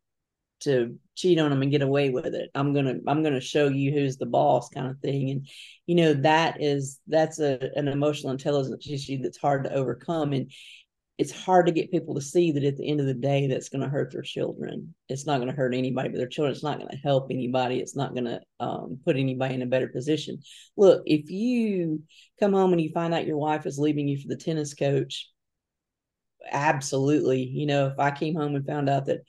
to 0.61 0.99
cheat 1.15 1.39
on 1.39 1.53
him 1.53 1.63
and 1.63 1.71
get 1.71 1.83
away 1.83 2.11
with 2.11 2.35
it. 2.35 2.51
I'm 2.55 2.73
gonna 2.73 2.97
i'm 3.07 3.23
gonna 3.23 3.41
show 3.41 3.69
you 3.69 3.93
who's 3.93 4.17
the 4.17 4.27
boss 4.27 4.69
kind 4.69 4.89
of 4.89 4.99
thing. 5.01 5.31
And 5.31 5.49
you 5.87 5.95
know 5.97 6.15
that 6.15 6.63
is 6.63 7.01
that's 7.07 7.39
a, 7.41 7.71
an 7.75 7.89
emotional 7.89 8.33
intelligence 8.33 8.89
issue 8.89 9.19
that's 9.23 9.39
hard 9.39 9.65
to 9.65 9.75
overcome. 9.75 10.33
And 10.33 10.51
it's 11.19 11.33
hard 11.33 11.67
to 11.67 11.73
get 11.73 11.91
people 11.91 12.15
to 12.15 12.21
see 12.21 12.53
that 12.53 12.65
at 12.65 12.77
the 12.77 12.89
end 12.89 13.01
of 13.01 13.07
the 13.07 13.15
day 13.15 13.47
that's 13.47 13.71
going 13.71 13.81
to 13.81 13.89
hurt 13.89 14.13
their 14.13 14.23
children. 14.23 14.95
It's 15.09 15.25
not 15.25 15.39
going 15.39 15.49
to 15.49 15.57
hurt 15.57 15.75
anybody 15.75 16.11
but 16.11 16.19
their 16.19 16.29
children. 16.29 16.53
It's 16.53 16.63
not 16.63 16.79
going 16.79 16.91
to 16.91 16.97
help 16.99 17.29
anybody. 17.31 17.79
It's 17.79 17.97
not 17.97 18.13
going 18.13 18.27
to 18.27 18.41
um, 18.61 18.99
put 19.03 19.17
anybody 19.17 19.55
in 19.55 19.63
a 19.63 19.67
better 19.67 19.89
position. 19.89 20.43
Look 20.77 21.03
if 21.07 21.31
you 21.31 22.03
come 22.39 22.53
home 22.53 22.73
and 22.73 22.81
you 22.81 22.91
find 22.93 23.15
out 23.15 23.27
your 23.27 23.39
wife 23.39 23.65
is 23.65 23.79
leaving 23.79 24.09
you 24.09 24.19
for 24.19 24.29
the 24.29 24.37
tennis 24.37 24.75
coach 24.75 25.31
absolutely. 26.51 27.43
You 27.43 27.67
know, 27.67 27.87
if 27.89 27.99
I 27.99 28.11
came 28.11 28.35
home 28.35 28.55
and 28.55 28.67
found 28.67 28.89
out 28.89 29.07
that 29.07 29.21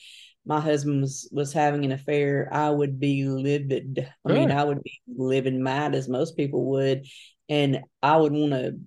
my 0.45 0.61
husband 0.61 1.01
was 1.01 1.27
was 1.31 1.51
having 1.51 1.83
an 1.85 1.91
affair, 1.91 2.49
I 2.51 2.69
would 2.69 2.99
be 2.99 3.25
livid. 3.25 4.07
I 4.25 4.29
mean, 4.29 4.51
I 4.51 4.63
would 4.63 4.81
be 4.81 5.01
living 5.07 5.61
mad 5.61 5.93
as 5.93 6.07
most 6.07 6.37
people 6.37 6.65
would, 6.71 7.05
and 7.49 7.81
I 8.01 8.17
would 8.17 8.31
want 8.31 8.53
to, 8.53 8.77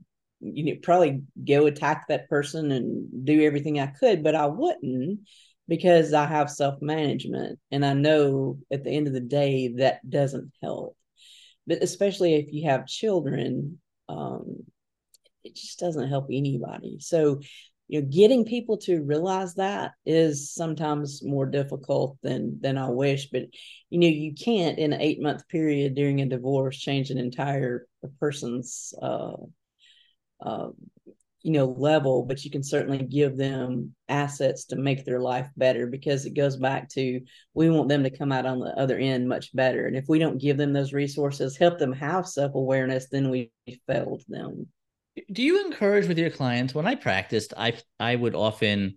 you 0.40 0.64
know, 0.64 0.80
probably 0.82 1.22
go 1.46 1.66
attack 1.66 2.06
that 2.08 2.28
person 2.28 2.72
and 2.72 3.26
do 3.26 3.42
everything 3.42 3.78
I 3.78 3.88
could, 3.88 4.22
but 4.22 4.34
I 4.34 4.46
wouldn't 4.46 5.20
because 5.68 6.14
I 6.14 6.26
have 6.26 6.50
self 6.50 6.80
management, 6.80 7.58
and 7.70 7.84
I 7.84 7.92
know 7.92 8.58
at 8.72 8.82
the 8.82 8.90
end 8.90 9.06
of 9.06 9.12
the 9.12 9.20
day 9.20 9.74
that 9.78 10.08
doesn't 10.08 10.52
help. 10.62 10.96
But 11.66 11.82
especially 11.82 12.34
if 12.34 12.52
you 12.52 12.68
have 12.68 12.86
children, 12.86 13.80
um, 14.08 14.64
it 15.44 15.54
just 15.54 15.78
doesn't 15.78 16.08
help 16.08 16.26
anybody. 16.30 16.98
So 17.00 17.40
you 17.90 18.00
know 18.00 18.06
getting 18.08 18.44
people 18.44 18.76
to 18.76 19.02
realize 19.02 19.54
that 19.54 19.92
is 20.06 20.54
sometimes 20.54 21.24
more 21.24 21.44
difficult 21.44 22.16
than 22.22 22.56
than 22.60 22.78
i 22.78 22.88
wish 22.88 23.28
but 23.30 23.42
you 23.90 23.98
know 23.98 24.06
you 24.06 24.32
can't 24.32 24.78
in 24.78 24.92
an 24.92 25.00
eight 25.00 25.20
month 25.20 25.46
period 25.48 25.96
during 25.96 26.20
a 26.20 26.26
divorce 26.26 26.78
change 26.78 27.10
an 27.10 27.18
entire 27.18 27.86
person's 28.20 28.94
uh, 29.02 29.32
uh, 30.40 30.68
you 31.42 31.52
know 31.52 31.66
level 31.66 32.24
but 32.24 32.44
you 32.44 32.50
can 32.50 32.62
certainly 32.62 33.02
give 33.02 33.36
them 33.36 33.92
assets 34.08 34.66
to 34.66 34.76
make 34.76 35.04
their 35.04 35.20
life 35.20 35.48
better 35.56 35.88
because 35.88 36.26
it 36.26 36.34
goes 36.34 36.56
back 36.56 36.88
to 36.88 37.20
we 37.54 37.70
want 37.70 37.88
them 37.88 38.04
to 38.04 38.16
come 38.16 38.30
out 38.30 38.46
on 38.46 38.60
the 38.60 38.78
other 38.78 38.98
end 38.98 39.28
much 39.28 39.54
better. 39.54 39.86
And 39.86 39.96
if 39.96 40.04
we 40.06 40.18
don't 40.18 40.40
give 40.40 40.56
them 40.58 40.72
those 40.72 40.92
resources 40.92 41.56
help 41.56 41.78
them 41.78 41.92
have 41.94 42.28
self-awareness 42.28 43.08
then 43.10 43.30
we 43.30 43.50
failed 43.86 44.22
them 44.28 44.68
do 45.32 45.42
you 45.42 45.64
encourage 45.66 46.06
with 46.06 46.18
your 46.18 46.30
clients 46.30 46.74
when 46.74 46.86
i 46.86 46.94
practiced 46.94 47.52
i 47.56 47.72
i 47.98 48.14
would 48.14 48.34
often 48.34 48.96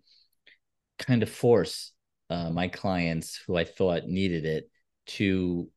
kind 0.99 1.23
of 1.23 1.30
force 1.30 1.91
uh, 2.30 2.49
my 2.49 2.67
clients 2.67 3.39
who 3.47 3.56
i 3.56 3.63
thought 3.63 4.08
needed 4.08 4.45
it 4.45 4.69
to 5.06 5.69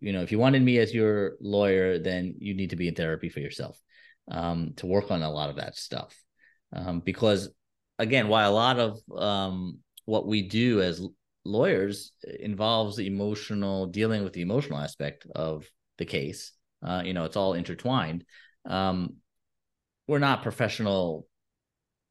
you 0.00 0.12
know 0.12 0.22
if 0.22 0.30
you 0.30 0.38
wanted 0.38 0.62
me 0.62 0.78
as 0.78 0.94
your 0.94 1.36
lawyer 1.40 1.98
then 1.98 2.34
you 2.38 2.54
need 2.54 2.70
to 2.70 2.76
be 2.76 2.88
in 2.88 2.94
therapy 2.94 3.28
for 3.28 3.40
yourself 3.40 3.80
um, 4.30 4.72
to 4.76 4.86
work 4.86 5.10
on 5.10 5.22
a 5.22 5.30
lot 5.30 5.50
of 5.50 5.56
that 5.56 5.76
stuff. 5.76 6.16
Um, 6.72 7.00
because 7.00 7.48
again 7.98 8.28
while 8.28 8.50
a 8.50 8.54
lot 8.54 8.78
of 8.78 9.00
um, 9.16 9.80
what 10.04 10.26
we 10.26 10.42
do 10.42 10.80
as 10.80 11.04
lawyers 11.44 12.12
involves 12.38 12.96
the 12.96 13.06
emotional 13.06 13.86
dealing 13.86 14.22
with 14.22 14.32
the 14.32 14.42
emotional 14.42 14.78
aspect 14.78 15.26
of 15.34 15.68
the 15.98 16.04
case 16.04 16.52
uh, 16.84 17.02
you 17.04 17.12
know 17.12 17.24
it's 17.24 17.36
all 17.36 17.54
intertwined 17.54 18.24
um, 18.66 19.16
we're 20.10 20.18
not 20.18 20.42
professional 20.42 21.24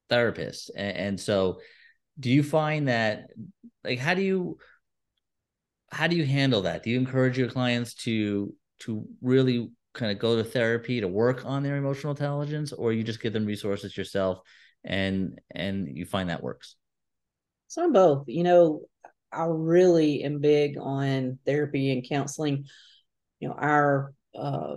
therapists. 0.10 0.70
And, 0.74 0.98
and 0.98 1.20
so 1.20 1.60
do 2.18 2.30
you 2.32 2.44
find 2.44 2.88
that 2.88 3.28
like 3.84 4.00
how 4.00 4.14
do 4.14 4.22
you 4.22 4.58
how 5.92 6.08
do 6.08 6.16
you 6.16 6.26
handle 6.26 6.62
that? 6.62 6.84
Do 6.84 6.92
you 6.92 6.98
encourage 6.98 7.38
your 7.38 7.50
clients 7.50 7.94
to 8.06 8.56
to 8.80 9.06
really 9.22 9.70
kind 9.94 10.14
of 10.14 10.20
go 10.20 10.38
to 10.38 10.46
therapy 10.46 11.02
to 11.02 11.10
work 11.10 11.46
on 11.46 11.62
their 11.62 11.76
emotional 11.76 12.12
intelligence 12.12 12.72
or 12.72 12.94
you 12.94 13.04
just 13.04 13.22
give 13.22 13.34
them 13.34 13.46
resources 13.46 13.98
yourself 13.98 14.40
and 14.86 15.42
and 15.54 15.98
you 15.98 16.06
find 16.06 16.30
that 16.30 16.42
works? 16.42 16.78
So 17.68 17.84
i'm 17.84 17.92
both. 17.92 18.24
You 18.28 18.44
know 18.44 18.82
i 19.34 19.44
really 19.44 20.24
am 20.24 20.40
big 20.40 20.78
on 20.80 21.38
therapy 21.46 21.92
and 21.92 22.08
counseling. 22.08 22.64
You 23.42 23.50
know 23.50 23.56
our 23.56 24.14
uh, 24.34 24.76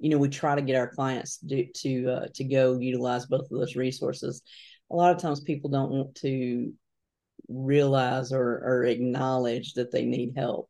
you 0.00 0.10
know 0.10 0.18
we 0.18 0.28
try 0.28 0.54
to 0.54 0.62
get 0.62 0.76
our 0.76 0.88
clients 0.88 1.38
to 1.48 1.66
to 1.72 2.10
uh, 2.10 2.26
to 2.34 2.44
go 2.44 2.78
utilize 2.78 3.26
both 3.26 3.42
of 3.50 3.58
those 3.58 3.76
resources. 3.76 4.42
A 4.90 4.96
lot 4.96 5.14
of 5.14 5.20
times 5.20 5.40
people 5.40 5.70
don't 5.70 5.90
want 5.90 6.14
to 6.16 6.72
realize 7.48 8.32
or 8.32 8.62
or 8.64 8.84
acknowledge 8.84 9.74
that 9.74 9.92
they 9.92 10.04
need 10.04 10.34
help. 10.36 10.68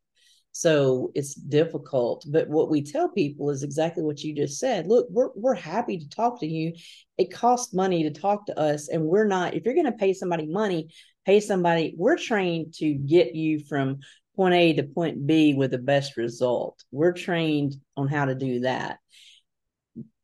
So 0.53 1.11
it's 1.15 1.35
difficult 1.35 2.25
but 2.29 2.49
what 2.49 2.71
we 2.71 2.83
tell 2.83 3.11
people 3.11 3.51
is 3.51 3.63
exactly 3.63 4.03
what 4.03 4.23
you 4.23 4.35
just 4.35 4.59
said. 4.59 4.87
Look 4.87 5.07
we're, 5.11 5.29
we're 5.35 5.55
happy 5.55 5.99
to 5.99 6.09
talk 6.09 6.41
to 6.41 6.47
you. 6.47 6.73
It 7.19 7.33
costs 7.33 7.75
money 7.75 8.05
to 8.05 8.11
talk 8.11 8.47
to 8.47 8.59
us 8.59 8.89
and 8.89 9.05
we're 9.05 9.27
not 9.27 9.55
if 9.55 9.65
you're 9.65 9.75
going 9.75 9.85
to 9.85 9.93
pay 9.93 10.15
somebody 10.15 10.47
money 10.47 10.89
pay 11.27 11.41
somebody 11.41 11.95
we're 11.99 12.17
trained 12.17 12.73
to 12.75 12.95
get 12.95 13.35
you 13.35 13.59
from 13.59 13.99
point 14.37 14.55
A 14.55 14.73
to 14.75 14.83
point 14.85 15.27
B 15.27 15.55
with 15.55 15.71
the 15.71 15.79
best 15.79 16.17
result. 16.17 16.83
We're 16.91 17.13
trained 17.13 17.77
on 17.97 18.09
how 18.09 18.27
to 18.27 18.35
do 18.35 18.61
that. 18.61 18.99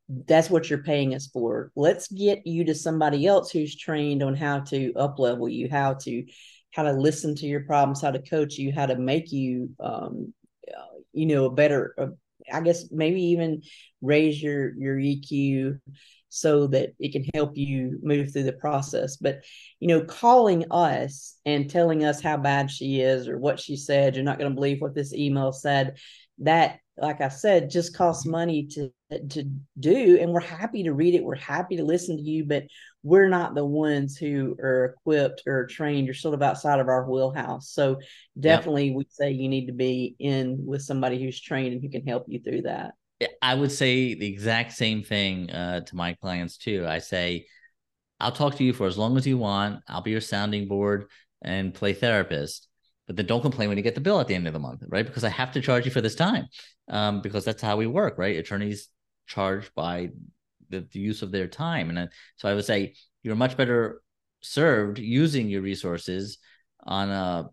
That's 0.09 0.51
what 0.51 0.69
you're 0.69 0.83
paying 0.83 1.15
us 1.15 1.27
for. 1.27 1.73
Let's 1.75 2.09
get 2.09 2.47
you 2.47 2.65
to 2.65 2.75
somebody 2.75 3.27
else 3.27 3.51
who's 3.51 3.77
trained 3.77 4.23
on 4.23 4.35
how 4.35 4.61
to 4.61 4.93
up 4.95 5.19
level 5.19 5.49
you, 5.49 5.69
how 5.71 5.95
to 5.95 6.25
how 6.73 6.85
to 6.85 6.93
listen 6.93 7.35
to 7.37 7.47
your 7.47 7.65
problems, 7.65 8.01
how 8.01 8.11
to 8.11 8.23
coach 8.23 8.57
you, 8.57 8.73
how 8.73 8.87
to 8.87 8.97
make 8.97 9.33
you 9.33 9.71
um, 9.81 10.33
you 11.13 11.27
know 11.27 11.47
a 11.47 11.51
better 11.51 11.95
uh, 11.99 12.07
I 12.53 12.61
guess 12.61 12.85
maybe 12.91 13.23
even 13.27 13.63
raise 14.01 14.43
your 14.43 14.75
your 14.77 14.97
EQ 14.97 15.79
so 16.35 16.67
that 16.67 16.95
it 16.99 17.13
can 17.13 17.25
help 17.35 17.59
you 17.59 17.99
move 18.03 18.33
through 18.33 18.45
the 18.45 18.55
process. 18.55 19.17
But 19.17 19.45
you 19.81 19.89
know, 19.89 20.03
calling 20.03 20.65
us 20.71 21.37
and 21.45 21.69
telling 21.69 22.05
us 22.05 22.23
how 22.23 22.39
bad 22.39 22.71
she 22.71 23.01
is 23.01 23.29
or 23.29 23.39
what 23.39 23.61
she 23.61 23.77
said, 23.77 24.15
you're 24.15 24.25
not 24.25 24.39
going 24.39 24.51
to 24.51 24.55
believe 24.55 24.81
what 24.81 24.95
this 24.95 25.13
email 25.13 25.53
said. 25.53 25.99
That, 26.39 26.79
like 26.97 27.21
I 27.21 27.29
said, 27.29 27.71
just 27.71 27.97
costs 27.97 28.25
money 28.25 28.67
to 28.73 28.91
to 29.31 29.45
do, 29.79 30.19
and 30.21 30.33
we're 30.33 30.41
happy 30.41 30.85
to 30.85 30.95
read 30.95 31.15
it. 31.15 31.23
We're 31.23 31.35
happy 31.35 31.77
to 31.77 31.85
listen 31.85 32.17
to 32.17 32.23
you, 32.23 32.47
but 32.47 32.65
we're 33.03 33.29
not 33.29 33.55
the 33.55 33.65
ones 33.65 34.17
who 34.17 34.57
are 34.61 34.97
equipped 34.97 35.43
or 35.47 35.67
trained. 35.67 36.07
You're 36.07 36.15
sort 36.15 36.35
of 36.35 36.43
outside 36.43 36.79
of 36.79 36.89
our 36.89 37.09
wheelhouse. 37.09 37.71
So 37.71 37.99
definitely, 38.39 38.89
yep. 38.89 38.97
we 38.97 39.07
say 39.09 39.31
you 39.33 39.49
need 39.49 39.67
to 39.67 39.73
be 39.73 40.15
in 40.19 40.65
with 40.65 40.83
somebody 40.83 41.23
who's 41.23 41.41
trained 41.41 41.75
and 41.75 41.83
who 41.83 41.91
can 41.91 42.07
help 42.07 42.27
you 42.29 42.41
through 42.41 42.63
that. 42.63 42.95
I 43.41 43.55
would 43.55 43.73
say 43.73 44.15
the 44.15 44.27
exact 44.27 44.73
same 44.73 45.03
thing 45.03 45.51
uh, 45.51 45.81
to 45.81 45.97
my 45.97 46.15
clients 46.15 46.57
too. 46.57 46.85
I 46.89 46.99
say, 46.99 47.47
I'll 48.21 48.33
talk 48.33 48.57
to 48.57 48.65
you 48.65 48.73
for 48.73 48.87
as 48.87 48.99
long 48.99 49.17
as 49.17 49.27
you 49.27 49.39
want. 49.39 49.81
I'll 49.89 50.03
be 50.03 50.13
your 50.13 50.21
sounding 50.21 50.69
board 50.69 51.07
and 51.43 51.75
play 51.75 51.93
therapist, 51.93 52.69
but 53.07 53.17
then 53.17 53.27
don't 53.27 53.43
complain 53.43 53.69
when 53.69 53.79
you 53.79 53.85
get 53.85 53.95
the 53.95 54.01
bill 54.01 54.21
at 54.21 54.29
the 54.29 54.35
end 54.35 54.47
of 54.47 54.53
the 54.53 54.59
month, 54.61 54.83
right? 54.89 55.05
Because 55.05 55.25
I 55.25 55.29
have 55.29 55.53
to 55.53 55.61
charge 55.61 55.85
you 55.85 55.91
for 55.91 56.01
this 56.01 56.15
time, 56.15 56.47
um, 56.89 57.21
because 57.21 57.45
that's 57.45 57.63
how 57.63 57.77
we 57.77 57.87
work, 57.87 58.19
right? 58.19 58.37
Attorneys 58.37 58.89
charge 59.27 59.73
by 59.75 60.11
the, 60.73 60.89
the 60.91 60.99
use 60.99 61.23
of 61.23 61.31
their 61.31 61.47
time, 61.47 61.97
and 61.97 62.11
so 62.37 62.49
I 62.49 62.55
would 62.55 62.65
say 62.65 62.95
you're 63.23 63.37
much 63.37 63.57
better 63.57 64.03
served 64.41 64.99
using 64.99 65.49
your 65.49 65.63
resources 65.63 66.39
on 66.83 67.11
a 67.11 67.49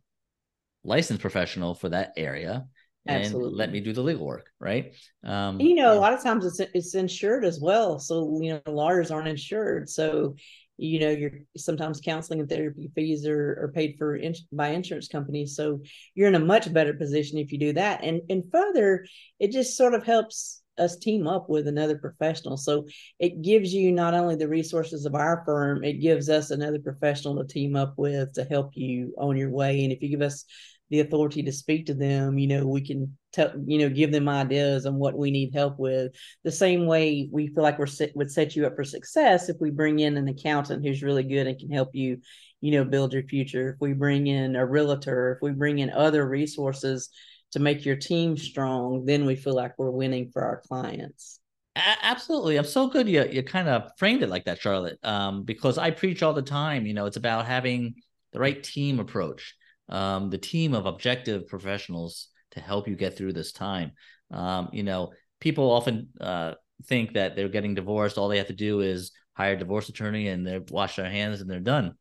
licensed 0.84 1.22
professional 1.22 1.76
for 1.76 1.90
that 1.90 2.14
area 2.18 2.66
and 3.10 3.24
Absolutely. 3.24 3.58
let 3.58 3.72
me 3.72 3.80
do 3.80 3.94
the 3.94 4.02
legal 4.02 4.26
work, 4.26 4.52
right? 4.60 4.94
Um, 5.24 5.60
you 5.60 5.76
know, 5.76 5.94
a 5.94 6.00
lot 6.00 6.14
of 6.14 6.22
times 6.22 6.46
it's 6.46 6.60
it's 6.74 6.96
insured 6.96 7.46
as 7.46 7.60
well, 7.60 8.00
so 8.00 8.40
you 8.42 8.54
know 8.54 8.72
lawyers 8.72 9.10
aren't 9.10 9.28
insured, 9.28 9.90
so 9.90 10.36
you 10.78 11.00
know 11.00 11.10
you're 11.10 11.40
sometimes 11.58 12.02
counseling 12.02 12.40
and 12.40 12.50
therapy 12.50 12.92
fees 12.96 13.26
are, 13.26 13.64
are 13.64 13.72
paid 13.74 13.96
for 13.98 14.16
in, 14.16 14.36
by 14.52 14.70
insurance 14.70 15.08
companies, 15.08 15.56
so 15.56 15.82
you're 16.14 16.28
in 16.28 16.36
a 16.36 16.40
much 16.40 16.72
better 16.72 16.94
position 16.94 17.38
if 17.38 17.52
you 17.52 17.58
do 17.58 17.74
that, 17.74 18.04
and 18.04 18.22
and 18.30 18.44
further, 18.52 19.06
it 19.40 19.52
just 19.52 19.76
sort 19.76 19.94
of 19.94 20.06
helps 20.06 20.59
us 20.80 20.98
team 20.98 21.28
up 21.28 21.50
with 21.50 21.68
another 21.68 21.98
professional. 21.98 22.58
So 22.58 22.88
it 23.20 23.42
gives 23.42 23.74
you 23.74 23.92
not 23.92 24.14
only 24.14 24.36
the 24.36 24.48
resources 24.48 25.06
of 25.06 25.16
our 25.16 25.44
firm, 25.46 25.84
it 25.84 26.02
gives 26.02 26.30
us 26.30 26.52
another 26.52 26.80
professional 26.80 27.38
to 27.38 27.46
team 27.46 27.76
up 27.76 27.94
with 27.98 28.34
to 28.34 28.44
help 28.46 28.72
you 28.76 29.14
on 29.18 29.38
your 29.38 29.50
way. 29.50 29.84
And 29.84 29.92
if 29.92 30.02
you 30.02 30.10
give 30.10 30.22
us 30.22 30.46
the 30.90 31.02
authority 31.02 31.44
to 31.44 31.52
speak 31.52 31.86
to 31.86 31.94
them 31.94 32.38
you 32.38 32.48
know 32.48 32.66
we 32.66 32.82
can 32.82 33.16
tell 33.32 33.52
you 33.66 33.80
know 33.80 33.90
give 33.90 34.12
them 34.12 34.28
ideas 34.28 34.86
on 34.86 34.96
what 34.96 35.18
we 35.18 35.32
need 35.32 35.54
help 35.54 35.78
with 35.78 36.12
the 36.44 36.52
same 36.52 36.86
way 36.86 37.30
we 37.32 37.48
feel 37.48 37.64
like 37.64 37.78
we're 37.78 37.86
set, 37.86 38.16
would 38.16 38.32
set 38.32 38.56
you 38.56 38.66
up 38.66 38.76
for 38.76 38.84
success 38.84 39.50
if 39.50 39.58
we 39.60 39.70
bring 39.70 40.00
in 40.00 40.18
an 40.18 40.28
accountant 40.28 40.84
who's 40.84 41.04
really 41.04 41.24
good 41.24 41.48
and 41.48 41.60
can 41.60 41.70
help 41.70 41.90
you 41.94 42.18
you 42.62 42.72
know 42.72 42.84
build 42.84 43.14
your 43.14 43.24
future 43.24 43.72
if 43.74 43.76
we 43.80 43.94
bring 43.94 44.28
in 44.28 44.56
a 44.56 44.66
realtor 44.66 45.34
if 45.34 45.42
we 45.42 45.52
bring 45.52 45.80
in 45.80 45.90
other 45.92 46.28
resources 46.28 47.10
to 47.52 47.60
make 47.60 47.86
your 47.86 47.96
team 47.96 48.38
strong 48.38 49.06
then 49.06 49.26
we 49.26 49.36
feel 49.36 49.56
like 49.56 49.74
we're 49.78 49.92
winning 49.92 50.30
for 50.32 50.44
our 50.44 50.62
clients 50.68 51.40
absolutely 51.76 52.58
i'm 52.58 52.66
so 52.66 52.88
good 52.88 53.08
you, 53.08 53.24
you 53.32 53.44
kind 53.44 53.70
of 53.70 53.92
framed 53.98 54.22
it 54.22 54.30
like 54.30 54.46
that 54.46 54.60
charlotte 54.60 54.98
um, 55.04 55.44
because 55.44 55.78
i 55.78 55.92
preach 55.92 56.22
all 56.24 56.34
the 56.34 56.42
time 56.42 56.86
you 56.86 56.94
know 56.94 57.06
it's 57.06 57.18
about 57.18 57.46
having 57.46 57.94
the 58.34 58.40
right 58.40 58.64
team 58.64 59.00
approach 59.00 59.56
um, 59.90 60.30
the 60.30 60.38
team 60.38 60.74
of 60.74 60.86
objective 60.86 61.48
professionals 61.48 62.28
to 62.52 62.60
help 62.60 62.88
you 62.88 62.96
get 62.96 63.18
through 63.18 63.34
this 63.34 63.52
time. 63.52 63.92
Um, 64.32 64.70
you 64.72 64.84
know, 64.84 65.12
people 65.40 65.72
often 65.72 66.10
uh, 66.22 66.54
think 66.86 67.14
that 67.14 67.36
they're 67.36 67.50
getting 67.50 67.74
divorced. 67.74 68.18
All 68.18 68.28
they 68.28 68.38
have 68.38 68.48
to 68.48 68.54
do 68.54 68.82
is 68.82 69.12
hire 69.34 69.54
a 69.54 69.58
divorce 69.58 69.90
attorney 69.90 70.28
and 70.28 70.46
they 70.46 70.60
wash 70.70 70.96
their 70.96 71.10
hands 71.10 71.42
and 71.42 71.50
they're 71.50 71.60
done. 71.60 71.96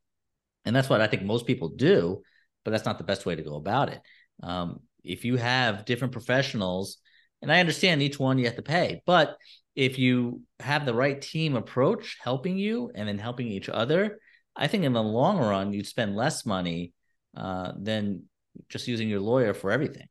And 0.65 0.77
that's 0.77 0.89
what 0.89 1.01
I 1.01 1.07
think 1.07 1.23
most 1.23 1.47
people 1.47 1.71
do, 1.71 2.23
but 2.65 2.73
that's 2.73 2.85
not 2.85 2.99
the 2.99 3.05
best 3.05 3.25
way 3.25 3.37
to 3.37 3.43
go 3.43 3.57
about 3.57 3.89
it. 3.89 4.01
Um, 4.43 4.81
if 5.09 5.25
you 5.25 5.37
have 5.37 5.85
different 5.85 6.13
professionals, 6.13 6.99
and 7.43 7.51
I 7.51 7.61
understand 7.61 8.03
each 8.03 8.19
one 8.19 8.39
you 8.39 8.47
have 8.47 8.57
to 8.57 8.63
pay, 8.63 9.03
but 9.07 9.37
if 9.75 9.99
you 9.99 10.43
have 10.61 10.85
the 10.85 10.95
right 10.95 11.21
team 11.21 11.57
approach 11.57 12.19
helping 12.21 12.59
you 12.59 12.91
and 12.95 13.09
then 13.09 13.19
helping 13.19 13.49
each 13.49 13.69
other, 13.69 14.19
I 14.57 14.67
think 14.67 14.85
in 14.85 14.93
the 14.93 15.03
long 15.03 15.39
run, 15.39 15.73
you'd 15.73 15.87
spend 15.87 16.17
less 16.17 16.45
money 16.45 16.93
uh, 17.37 17.73
than 17.79 18.25
just 18.69 18.89
using 18.89 19.09
your 19.09 19.21
lawyer 19.21 19.55
for 19.55 19.71
everything. 19.71 20.07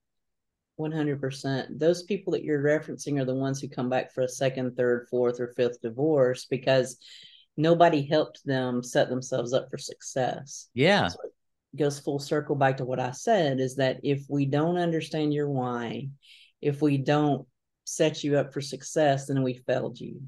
100%. 0.79 1.79
Those 1.79 2.03
people 2.03 2.33
that 2.33 2.43
you're 2.43 2.63
referencing 2.63 3.19
are 3.19 3.25
the 3.25 3.35
ones 3.35 3.59
who 3.59 3.67
come 3.67 3.89
back 3.89 4.13
for 4.13 4.21
a 4.21 4.29
second, 4.29 4.77
third, 4.77 5.07
fourth, 5.09 5.39
or 5.39 5.53
fifth 5.57 5.81
divorce 5.81 6.45
because 6.45 6.97
nobody 7.57 8.07
helped 8.07 8.45
them 8.45 8.83
set 8.83 9.09
themselves 9.09 9.53
up 9.53 9.69
for 9.69 9.77
success. 9.77 10.69
Yeah. 10.73 11.07
So 11.07 11.17
goes 11.75 11.99
full 11.99 12.19
circle 12.19 12.55
back 12.55 12.77
to 12.77 12.85
what 12.85 12.99
I 12.99 13.11
said 13.11 13.59
is 13.59 13.75
that 13.75 13.99
if 14.03 14.25
we 14.29 14.45
don't 14.45 14.77
understand 14.77 15.33
your 15.33 15.49
why, 15.49 16.09
if 16.61 16.81
we 16.81 16.97
don't 16.97 17.47
set 17.83 18.23
you 18.23 18.37
up 18.37 18.53
for 18.53 18.61
success, 18.61 19.27
then 19.27 19.43
we 19.43 19.53
failed 19.53 19.99
you. 19.99 20.21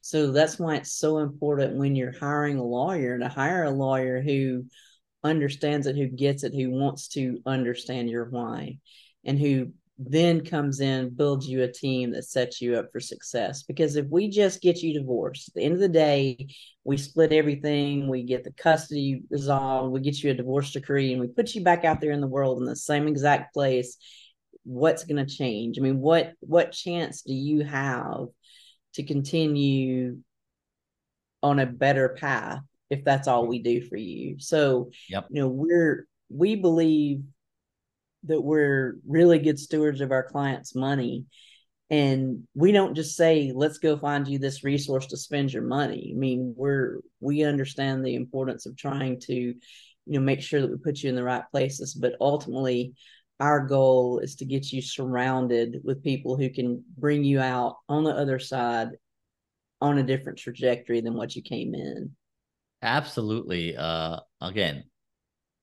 So 0.00 0.32
that's 0.32 0.58
why 0.58 0.76
it's 0.76 0.94
so 0.94 1.18
important 1.18 1.76
when 1.76 1.94
you're 1.94 2.18
hiring 2.18 2.58
a 2.58 2.64
lawyer 2.64 3.18
to 3.18 3.28
hire 3.28 3.64
a 3.64 3.70
lawyer 3.70 4.22
who 4.22 4.64
understands 5.22 5.86
it, 5.86 5.96
who 5.96 6.06
gets 6.06 6.42
it, 6.44 6.54
who 6.54 6.70
wants 6.70 7.08
to 7.08 7.40
understand 7.44 8.08
your 8.08 8.24
why, 8.24 8.78
and 9.24 9.38
who 9.38 9.72
then 10.02 10.42
comes 10.42 10.80
in, 10.80 11.10
builds 11.10 11.46
you 11.46 11.62
a 11.62 11.70
team 11.70 12.12
that 12.12 12.24
sets 12.24 12.60
you 12.62 12.76
up 12.76 12.90
for 12.90 13.00
success. 13.00 13.62
Because 13.62 13.96
if 13.96 14.06
we 14.06 14.30
just 14.30 14.62
get 14.62 14.82
you 14.82 14.98
divorced, 14.98 15.48
at 15.48 15.54
the 15.54 15.62
end 15.62 15.74
of 15.74 15.80
the 15.80 15.88
day, 15.88 16.48
we 16.84 16.96
split 16.96 17.32
everything, 17.32 18.08
we 18.08 18.22
get 18.22 18.42
the 18.42 18.52
custody 18.52 19.22
resolved, 19.28 19.92
we 19.92 20.00
get 20.00 20.22
you 20.22 20.30
a 20.30 20.34
divorce 20.34 20.72
decree, 20.72 21.12
and 21.12 21.20
we 21.20 21.28
put 21.28 21.54
you 21.54 21.62
back 21.62 21.84
out 21.84 22.00
there 22.00 22.12
in 22.12 22.22
the 22.22 22.26
world 22.26 22.58
in 22.58 22.64
the 22.64 22.74
same 22.74 23.06
exact 23.06 23.52
place. 23.52 23.98
What's 24.64 25.04
going 25.04 25.24
to 25.24 25.34
change? 25.34 25.78
I 25.78 25.82
mean, 25.82 26.00
what 26.00 26.32
what 26.40 26.72
chance 26.72 27.22
do 27.22 27.34
you 27.34 27.64
have 27.64 28.28
to 28.94 29.02
continue 29.02 30.18
on 31.42 31.58
a 31.58 31.66
better 31.66 32.10
path 32.10 32.60
if 32.90 33.04
that's 33.04 33.28
all 33.28 33.46
we 33.46 33.60
do 33.60 33.80
for 33.82 33.96
you. 33.96 34.36
So, 34.38 34.90
yep. 35.08 35.26
you 35.30 35.40
know, 35.40 35.48
we're 35.48 36.06
we 36.28 36.56
believe 36.56 37.22
that 38.24 38.40
we're 38.40 38.96
really 39.06 39.38
good 39.38 39.58
stewards 39.58 40.00
of 40.00 40.12
our 40.12 40.22
clients' 40.22 40.74
money. 40.74 41.24
And 41.88 42.44
we 42.54 42.70
don't 42.70 42.94
just 42.94 43.16
say, 43.16 43.52
let's 43.54 43.78
go 43.78 43.96
find 43.96 44.28
you 44.28 44.38
this 44.38 44.62
resource 44.62 45.06
to 45.06 45.16
spend 45.16 45.52
your 45.52 45.64
money. 45.64 46.12
I 46.14 46.18
mean, 46.18 46.54
we're 46.56 47.00
we 47.18 47.42
understand 47.42 48.04
the 48.04 48.14
importance 48.14 48.66
of 48.66 48.76
trying 48.76 49.18
to, 49.22 49.34
you 49.34 49.56
know, 50.06 50.20
make 50.20 50.40
sure 50.40 50.60
that 50.60 50.70
we 50.70 50.76
put 50.76 51.02
you 51.02 51.08
in 51.08 51.16
the 51.16 51.24
right 51.24 51.42
places. 51.50 51.94
But 51.94 52.14
ultimately, 52.20 52.94
our 53.40 53.66
goal 53.66 54.20
is 54.20 54.36
to 54.36 54.44
get 54.44 54.70
you 54.70 54.82
surrounded 54.82 55.80
with 55.82 56.04
people 56.04 56.36
who 56.36 56.50
can 56.50 56.84
bring 56.96 57.24
you 57.24 57.40
out 57.40 57.76
on 57.88 58.04
the 58.04 58.12
other 58.12 58.38
side 58.38 58.90
on 59.80 59.98
a 59.98 60.02
different 60.02 60.38
trajectory 60.38 61.00
than 61.00 61.14
what 61.14 61.34
you 61.34 61.42
came 61.42 61.74
in. 61.74 62.10
Absolutely. 62.82 63.76
Uh, 63.76 64.18
again, 64.40 64.84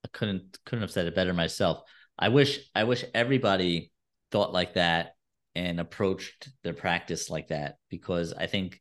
I 0.04 0.10
couldn't 0.12 0.58
couldn't 0.66 0.82
have 0.82 0.92
said 0.92 1.08
it 1.08 1.16
better 1.16 1.34
myself. 1.34 1.84
I 2.18 2.30
wish 2.30 2.60
I 2.74 2.84
wish 2.84 3.06
everybody 3.14 3.92
thought 4.32 4.54
like 4.54 4.74
that 4.74 5.16
and 5.56 5.80
approached 5.80 6.50
their 6.64 6.74
practice 6.74 7.30
like 7.30 7.50
that 7.50 7.78
because 7.90 8.34
I 8.34 8.48
think 8.48 8.80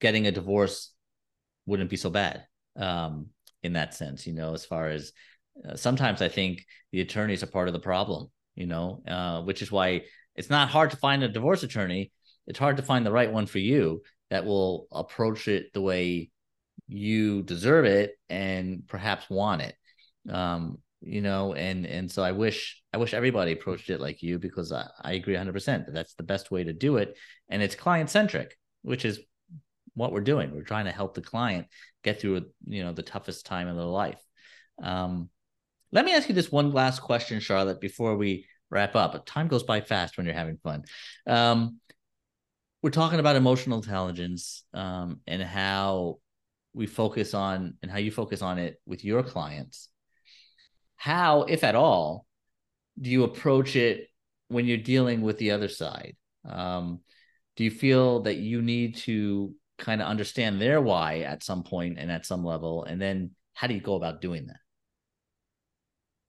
getting 0.00 0.26
a 0.26 0.32
divorce 0.32 0.92
wouldn't 1.66 1.90
be 1.90 1.96
so 1.96 2.10
bad 2.10 2.44
um, 2.76 3.28
in 3.62 3.74
that 3.74 3.94
sense. 3.94 4.26
You 4.26 4.34
know, 4.34 4.52
as 4.52 4.64
far 4.64 4.88
as 4.88 5.12
uh, 5.68 5.76
sometimes 5.76 6.22
I 6.22 6.28
think 6.28 6.64
the 6.92 7.00
attorneys 7.00 7.42
are 7.42 7.48
part 7.48 7.68
of 7.68 7.74
the 7.74 7.80
problem. 7.80 8.30
You 8.54 8.66
know, 8.66 9.02
uh, 9.08 9.42
which 9.42 9.62
is 9.62 9.72
why 9.72 10.02
it's 10.36 10.50
not 10.50 10.68
hard 10.68 10.90
to 10.90 10.96
find 10.96 11.22
a 11.22 11.28
divorce 11.28 11.62
attorney. 11.62 12.12
It's 12.46 12.58
hard 12.58 12.76
to 12.76 12.82
find 12.82 13.04
the 13.04 13.12
right 13.12 13.32
one 13.32 13.46
for 13.46 13.58
you 13.58 14.02
that 14.30 14.44
will 14.44 14.86
approach 14.92 15.48
it 15.48 15.72
the 15.72 15.80
way 15.80 16.30
you 16.86 17.42
deserve 17.42 17.84
it 17.84 18.18
and 18.28 18.82
perhaps 18.86 19.30
want 19.30 19.62
it 19.62 19.74
um 20.28 20.78
you 21.06 21.20
know 21.20 21.54
and 21.54 21.86
and 21.86 22.10
so 22.10 22.22
i 22.22 22.32
wish 22.32 22.82
i 22.92 22.96
wish 22.96 23.14
everybody 23.14 23.52
approached 23.52 23.90
it 23.90 24.00
like 24.00 24.22
you 24.22 24.38
because 24.38 24.72
i, 24.72 24.86
I 25.02 25.12
agree 25.12 25.34
100% 25.34 25.64
that 25.64 25.92
that's 25.92 26.14
the 26.14 26.22
best 26.22 26.50
way 26.50 26.64
to 26.64 26.72
do 26.72 26.96
it. 26.96 27.16
And 27.48 27.62
it's 27.62 27.74
client 27.74 28.10
centric 28.10 28.56
which 28.82 29.04
is 29.04 29.20
what 29.94 30.12
we're 30.12 30.20
doing. 30.20 30.52
We're 30.52 30.62
trying 30.62 30.86
to 30.86 30.90
help 30.90 31.14
the 31.14 31.22
client 31.22 31.68
get 32.02 32.20
through 32.20 32.46
you 32.66 32.82
know 32.82 32.92
the 32.92 33.02
toughest 33.02 33.46
time 33.46 33.68
in 33.68 33.76
their 33.76 33.84
life. 33.84 34.20
Um 34.82 35.30
let 35.92 36.04
me 36.04 36.14
ask 36.14 36.28
you 36.28 36.34
this 36.34 36.50
one 36.50 36.72
last 36.72 37.00
question 37.00 37.38
charlotte 37.40 37.80
before 37.80 38.16
we 38.16 38.46
wrap 38.70 38.96
up. 38.96 39.24
Time 39.26 39.46
goes 39.46 39.62
by 39.62 39.80
fast 39.80 40.16
when 40.16 40.26
you're 40.26 40.34
having 40.34 40.58
fun. 40.58 40.84
Um 41.26 41.80
we're 42.82 42.90
talking 42.90 43.20
about 43.20 43.36
emotional 43.36 43.78
intelligence 43.78 44.62
um, 44.74 45.20
and 45.26 45.42
how 45.42 46.18
we 46.74 46.86
focus 46.86 47.32
on 47.32 47.78
and 47.80 47.90
how 47.90 47.96
you 47.96 48.10
focus 48.10 48.42
on 48.42 48.58
it 48.58 48.78
with 48.84 49.02
your 49.02 49.22
clients 49.22 49.88
how 51.04 51.42
if 51.42 51.64
at 51.64 51.74
all 51.74 52.26
do 52.98 53.10
you 53.10 53.24
approach 53.24 53.76
it 53.76 54.08
when 54.48 54.66
you're 54.66 54.78
dealing 54.78 55.20
with 55.20 55.36
the 55.38 55.50
other 55.50 55.68
side 55.68 56.16
Um, 56.48 57.00
do 57.56 57.64
you 57.64 57.70
feel 57.70 58.22
that 58.22 58.36
you 58.36 58.62
need 58.62 58.96
to 59.08 59.54
kind 59.78 60.00
of 60.00 60.08
understand 60.08 60.60
their 60.60 60.80
why 60.80 61.20
at 61.20 61.44
some 61.44 61.62
point 61.62 61.98
and 61.98 62.10
at 62.10 62.26
some 62.26 62.44
level? 62.44 62.84
And 62.84 63.00
then 63.00 63.30
how 63.52 63.66
do 63.68 63.74
you 63.74 63.80
go 63.80 63.94
about 63.94 64.20
doing 64.20 64.46
that? 64.46 64.60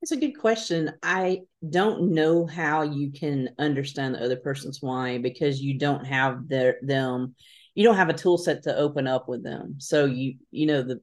It's 0.02 0.12
a 0.12 0.18
good 0.18 0.38
question. 0.38 0.92
I 1.02 1.42
don't 1.68 2.14
know 2.14 2.46
how 2.46 2.84
you 2.84 3.12
can 3.12 3.50
understand 3.58 4.16
the 4.16 4.24
other 4.24 4.36
person's 4.36 4.82
why 4.82 5.18
because 5.18 5.60
you 5.62 5.80
don't 5.80 6.06
have 6.06 6.48
their 6.48 6.78
them 6.82 7.36
you 7.76 7.84
don't 7.84 7.98
have 7.98 8.10
a 8.10 8.14
tool 8.14 8.38
set 8.38 8.64
to 8.64 8.78
open 8.78 9.06
up 9.06 9.28
with 9.28 9.44
them. 9.44 9.76
So 9.80 10.06
you 10.06 10.36
you 10.52 10.66
know 10.66 10.82
the 10.82 11.02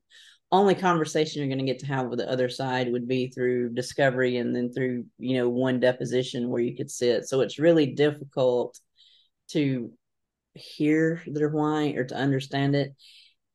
only 0.53 0.75
conversation 0.75 1.41
you're 1.41 1.49
going 1.49 1.67
to 1.67 1.73
get 1.73 1.81
to 1.81 1.87
have 1.87 2.09
with 2.09 2.19
the 2.19 2.31
other 2.31 2.51
side 2.51 2.93
would 2.93 3.09
be 3.09 3.29
through 3.29 3.71
discovery 3.71 4.37
and 4.37 4.55
then 4.55 4.71
through 4.71 5.07
you 5.19 5.39
know 5.39 5.49
one 5.49 5.81
deposition 5.81 6.51
where 6.51 6.61
you 6.61 6.77
could 6.77 6.91
sit. 6.91 7.27
So 7.27 7.41
it's 7.41 7.59
really 7.59 7.87
difficult 7.87 8.79
to 9.49 9.91
hear 10.55 11.23
their 11.27 11.49
why 11.49 11.95
or 11.97 12.05
to 12.05 12.15
understand 12.15 12.77
it. 12.77 12.95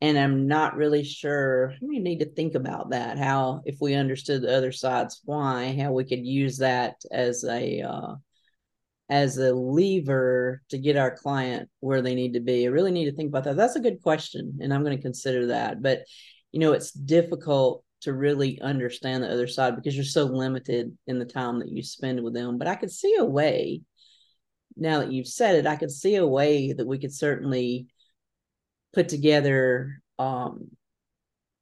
And 0.00 0.16
i'm 0.16 0.46
not 0.46 0.76
really 0.76 1.02
sure 1.02 1.74
we 1.80 1.98
need 1.98 2.20
to 2.20 2.32
think 2.32 2.54
about 2.54 2.90
that 2.90 3.18
how 3.18 3.62
if 3.64 3.78
we 3.80 3.94
understood 3.94 4.42
the 4.42 4.56
other 4.56 4.70
side's 4.70 5.20
why 5.24 5.76
how 5.76 5.90
we 5.90 6.04
could 6.04 6.24
use 6.24 6.58
that 6.58 6.94
as 7.10 7.42
a 7.42 7.80
uh, 7.82 8.14
as 9.10 9.38
a 9.38 9.52
lever 9.52 10.62
to 10.68 10.78
get 10.78 10.96
our 10.96 11.16
client 11.16 11.68
where 11.80 12.02
they 12.02 12.14
need 12.14 12.34
to 12.34 12.40
be. 12.40 12.64
I 12.64 12.70
really 12.70 12.92
need 12.92 13.06
to 13.06 13.16
think 13.16 13.28
about 13.28 13.44
that. 13.44 13.56
That's 13.56 13.76
a 13.76 13.80
good 13.80 14.02
question 14.02 14.58
and 14.60 14.72
i'm 14.72 14.84
going 14.84 14.96
to 14.96 15.02
consider 15.02 15.46
that. 15.46 15.82
But 15.82 16.04
you 16.52 16.60
know, 16.60 16.72
it's 16.72 16.92
difficult 16.92 17.84
to 18.00 18.12
really 18.12 18.60
understand 18.60 19.22
the 19.22 19.32
other 19.32 19.48
side 19.48 19.76
because 19.76 19.94
you're 19.94 20.04
so 20.04 20.24
limited 20.24 20.96
in 21.06 21.18
the 21.18 21.24
time 21.24 21.58
that 21.58 21.68
you 21.68 21.82
spend 21.82 22.22
with 22.22 22.34
them. 22.34 22.58
But 22.58 22.68
I 22.68 22.76
could 22.76 22.92
see 22.92 23.16
a 23.18 23.24
way, 23.24 23.82
now 24.76 25.00
that 25.00 25.12
you've 25.12 25.26
said 25.26 25.56
it, 25.56 25.66
I 25.66 25.76
could 25.76 25.90
see 25.90 26.14
a 26.14 26.26
way 26.26 26.72
that 26.72 26.86
we 26.86 26.98
could 26.98 27.12
certainly 27.12 27.88
put 28.94 29.08
together 29.08 30.00
um 30.18 30.70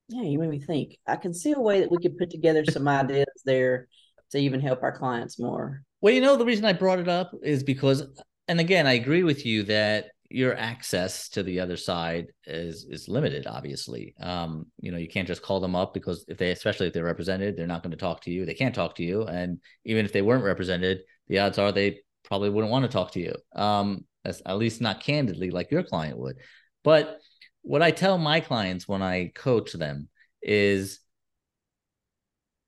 yeah, 0.09 0.22
you 0.22 0.38
made 0.38 0.51
me 0.51 0.61
think. 0.61 0.99
I 1.07 1.16
can 1.16 1.35
see 1.35 1.53
a 1.53 1.61
way 1.61 1.81
that 1.81 1.90
we 1.90 1.99
could 1.99 2.16
put 2.16 2.31
together 2.31 2.64
some 2.64 2.87
ideas 2.88 3.27
there 3.44 3.88
to 4.31 4.38
even 4.38 4.61
help 4.61 4.83
our 4.83 4.96
clients 4.96 5.38
more. 5.38 5.83
Well, 6.01 6.14
you 6.14 6.20
know, 6.20 6.37
the 6.37 6.44
reason 6.44 6.64
I 6.64 6.72
brought 6.72 6.99
it 6.99 7.09
up 7.09 7.33
is 7.42 7.62
because, 7.62 8.05
and 8.49 8.61
again, 8.61 8.87
I 8.87 8.92
agree 8.92 9.22
with 9.22 9.44
you 9.44 9.64
that 9.64 10.11
your 10.30 10.56
access 10.56 11.28
to 11.30 11.42
the 11.42 11.60
other 11.60 11.76
side 11.76 12.26
is 12.46 12.86
is 12.90 13.08
limited 13.08 13.46
obviously. 13.46 14.14
Um 14.20 14.66
you 14.78 14.90
know 14.90 14.98
you 14.98 15.08
can't 15.08 15.28
just 15.28 15.42
call 15.42 15.60
them 15.60 15.76
up 15.76 15.94
because 15.94 16.24
if 16.28 16.38
they 16.38 16.50
especially 16.50 16.88
if 16.88 16.92
they're 16.92 17.04
represented 17.04 17.56
they're 17.56 17.66
not 17.66 17.82
going 17.82 17.92
to 17.92 17.96
talk 17.96 18.22
to 18.22 18.30
you. 18.30 18.44
They 18.44 18.54
can't 18.54 18.74
talk 18.74 18.96
to 18.96 19.04
you. 19.04 19.22
And 19.22 19.60
even 19.84 20.04
if 20.04 20.12
they 20.12 20.22
weren't 20.22 20.44
represented 20.44 21.00
the 21.28 21.38
odds 21.38 21.58
are 21.58 21.72
they 21.72 22.00
probably 22.24 22.50
wouldn't 22.50 22.72
want 22.72 22.84
to 22.84 22.90
talk 22.90 23.12
to 23.12 23.20
you 23.20 23.34
um 23.54 24.04
at 24.24 24.56
least 24.58 24.80
not 24.80 25.00
candidly 25.00 25.50
like 25.50 25.70
your 25.70 25.84
client 25.84 26.18
would. 26.18 26.36
But 26.82 27.18
what 27.62 27.82
i 27.82 27.90
tell 27.90 28.16
my 28.18 28.40
clients 28.40 28.86
when 28.86 29.02
i 29.02 29.32
coach 29.34 29.72
them 29.72 30.08
is 30.42 31.00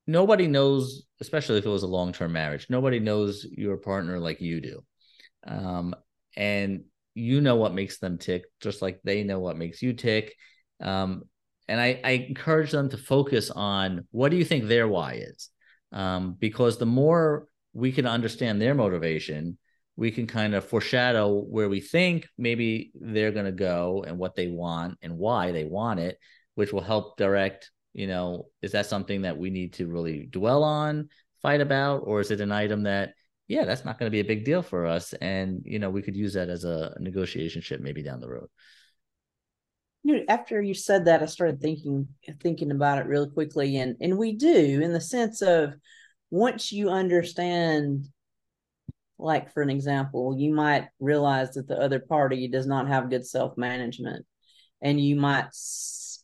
nobody 0.06 0.46
knows 0.46 1.04
especially 1.20 1.58
if 1.58 1.66
it 1.66 1.68
was 1.70 1.84
a 1.84 1.88
long-term 1.88 2.32
marriage 2.32 2.66
nobody 2.68 2.98
knows 2.98 3.46
your 3.50 3.76
partner 3.76 4.18
like 4.18 4.40
you 4.40 4.60
do. 4.60 4.84
Um 5.46 5.94
and 6.36 6.84
you 7.18 7.40
know 7.40 7.57
what 7.57 7.74
makes 7.74 7.98
them 7.98 8.16
tick, 8.18 8.44
just 8.61 8.81
like 8.81 9.00
they 9.02 9.24
know 9.24 9.40
what 9.40 9.57
makes 9.57 9.83
you 9.83 9.92
tick. 9.92 10.35
Um, 10.81 11.24
and 11.66 11.81
I, 11.81 12.00
I, 12.04 12.11
encourage 12.12 12.70
them 12.70 12.88
to 12.90 12.96
focus 12.96 13.50
on 13.50 14.07
what 14.12 14.31
do 14.31 14.37
you 14.37 14.44
think 14.44 14.64
their 14.64 14.87
why 14.87 15.14
is, 15.14 15.50
um, 15.92 16.37
because 16.38 16.78
the 16.78 16.87
more 16.87 17.48
we 17.72 17.90
can 17.90 18.07
understand 18.07 18.62
their 18.62 18.74
motivation, 18.74 19.59
we 19.96 20.12
can 20.12 20.28
kind 20.28 20.54
of 20.54 20.64
foreshadow 20.64 21.40
where 21.40 21.68
we 21.68 21.81
think 21.81 22.28
maybe 22.38 22.92
they're 22.94 23.33
going 23.33 23.44
to 23.44 23.52
go 23.52 24.04
and 24.07 24.16
what 24.16 24.37
they 24.37 24.46
want 24.46 24.96
and 25.02 25.18
why 25.18 25.50
they 25.50 25.64
want 25.64 25.98
it, 25.98 26.16
which 26.54 26.72
will 26.72 26.81
help 26.81 27.16
direct. 27.16 27.70
You 27.92 28.07
know, 28.07 28.46
is 28.62 28.72
that 28.72 28.87
something 28.87 29.22
that 29.22 29.37
we 29.37 29.50
need 29.50 29.72
to 29.74 29.88
really 29.88 30.28
dwell 30.31 30.62
on, 30.62 31.09
fight 31.42 31.61
about, 31.61 32.02
or 32.04 32.20
is 32.20 32.31
it 32.31 32.40
an 32.40 32.52
item 32.52 32.85
that 32.85 33.14
yeah, 33.48 33.64
that's 33.64 33.84
not 33.84 33.98
going 33.98 34.08
to 34.08 34.14
be 34.14 34.20
a 34.20 34.24
big 34.24 34.44
deal 34.44 34.62
for 34.62 34.87
us. 34.87 35.14
And, 35.14 35.62
you 35.64 35.78
know, 35.78 35.88
we 35.88 36.02
could 36.02 36.16
use 36.16 36.34
that 36.34 36.50
as 36.50 36.64
a 36.64 36.94
negotiation 37.00 37.62
chip 37.62 37.80
maybe 37.80 38.02
down 38.02 38.20
the 38.20 38.28
road. 38.28 38.48
You 40.04 40.16
know, 40.18 40.24
after 40.28 40.61
you 40.61 40.74
said 40.74 41.06
that, 41.06 41.22
I 41.22 41.26
started 41.26 41.61
thinking, 41.61 42.08
thinking 42.42 42.70
about 42.70 42.98
it 42.98 43.06
really 43.06 43.30
quickly. 43.30 43.78
And, 43.78 43.96
and 44.00 44.18
we 44.18 44.32
do 44.37 44.80
in 44.82 44.92
the 44.92 45.00
sense 45.00 45.40
of 45.40 45.74
once 46.30 46.70
you 46.70 46.90
understand, 46.90 48.06
like, 49.18 49.52
for 49.52 49.62
an 49.62 49.70
example, 49.70 50.37
you 50.38 50.54
might 50.54 50.88
realize 51.00 51.52
that 51.52 51.66
the 51.66 51.78
other 51.78 52.00
party 52.00 52.48
does 52.48 52.66
not 52.66 52.88
have 52.88 53.11
good 53.11 53.26
self 53.26 53.56
management 53.56 54.26
and 54.82 55.00
you 55.00 55.16
might 55.16 55.48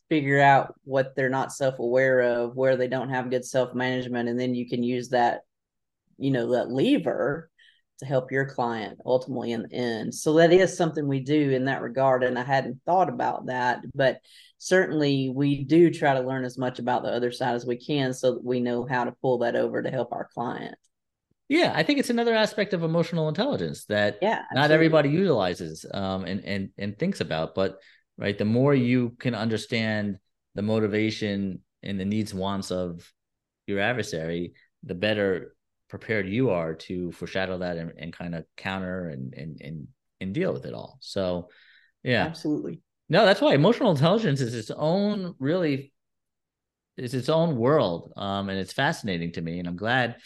figure 0.09 0.39
out 0.39 0.75
what 0.83 1.15
they're 1.15 1.29
not 1.29 1.51
self 1.51 1.79
aware 1.79 2.21
of, 2.21 2.55
where 2.55 2.77
they 2.77 2.87
don't 2.87 3.09
have 3.09 3.31
good 3.31 3.43
self 3.43 3.73
management. 3.73 4.29
And 4.29 4.39
then 4.39 4.53
you 4.53 4.69
can 4.69 4.83
use 4.83 5.09
that 5.09 5.41
you 6.17 6.31
know 6.31 6.51
that 6.51 6.71
lever 6.71 7.49
to 7.99 8.05
help 8.05 8.31
your 8.31 8.45
client 8.45 8.99
ultimately 9.05 9.51
in 9.51 9.63
the 9.63 9.73
end. 9.73 10.13
So 10.13 10.33
that 10.33 10.51
is 10.51 10.75
something 10.75 11.07
we 11.07 11.21
do 11.21 11.51
in 11.51 11.65
that 11.65 11.81
regard. 11.81 12.23
And 12.23 12.37
I 12.37 12.43
hadn't 12.43 12.81
thought 12.85 13.09
about 13.09 13.45
that, 13.45 13.79
but 13.93 14.19
certainly 14.57 15.31
we 15.33 15.63
do 15.63 15.89
try 15.89 16.13
to 16.13 16.27
learn 16.27 16.43
as 16.43 16.57
much 16.57 16.79
about 16.79 17.03
the 17.03 17.09
other 17.09 17.31
side 17.31 17.55
as 17.55 17.65
we 17.65 17.77
can 17.77 18.13
so 18.13 18.33
that 18.33 18.43
we 18.43 18.59
know 18.59 18.85
how 18.85 19.05
to 19.05 19.15
pull 19.21 19.39
that 19.39 19.55
over 19.55 19.81
to 19.81 19.89
help 19.89 20.11
our 20.11 20.27
client. 20.33 20.75
Yeah, 21.47 21.71
I 21.75 21.83
think 21.83 21.99
it's 21.99 22.09
another 22.09 22.33
aspect 22.33 22.73
of 22.73 22.83
emotional 22.83 23.29
intelligence 23.29 23.85
that 23.85 24.17
yeah, 24.21 24.43
not 24.53 24.71
everybody 24.71 25.09
utilizes 25.09 25.85
um, 25.93 26.25
and 26.25 26.43
and 26.43 26.69
and 26.75 26.97
thinks 26.97 27.21
about. 27.21 27.53
But 27.53 27.77
right, 28.17 28.35
the 28.35 28.45
more 28.45 28.73
you 28.73 29.11
can 29.19 29.35
understand 29.35 30.17
the 30.55 30.63
motivation 30.63 31.59
and 31.83 31.99
the 31.99 32.05
needs 32.05 32.33
wants 32.33 32.71
of 32.71 33.07
your 33.67 33.79
adversary, 33.79 34.53
the 34.83 34.95
better 34.95 35.54
prepared 35.97 36.27
you 36.27 36.49
are 36.49 36.73
to 36.73 37.11
foreshadow 37.13 37.57
that 37.59 37.77
and, 37.77 37.93
and 37.97 38.11
kind 38.11 38.35
of 38.35 38.43
counter 38.57 39.07
and, 39.07 39.33
and 39.33 39.61
and 39.61 39.87
and 40.19 40.33
deal 40.33 40.51
with 40.51 40.65
it 40.65 40.73
all. 40.73 40.97
So 40.99 41.47
yeah. 42.03 42.25
Absolutely. 42.25 42.81
No, 43.07 43.25
that's 43.25 43.39
why 43.39 43.53
emotional 43.53 43.91
intelligence 43.91 44.41
is 44.41 44.53
its 44.53 44.71
own 44.71 45.35
really 45.39 45.93
it's 46.97 47.13
its 47.13 47.29
own 47.29 47.55
world. 47.55 48.11
Um, 48.17 48.49
and 48.49 48.59
it's 48.59 48.73
fascinating 48.73 49.31
to 49.33 49.41
me. 49.41 49.59
And 49.59 49.67
I'm 49.67 49.77
glad 49.77 50.17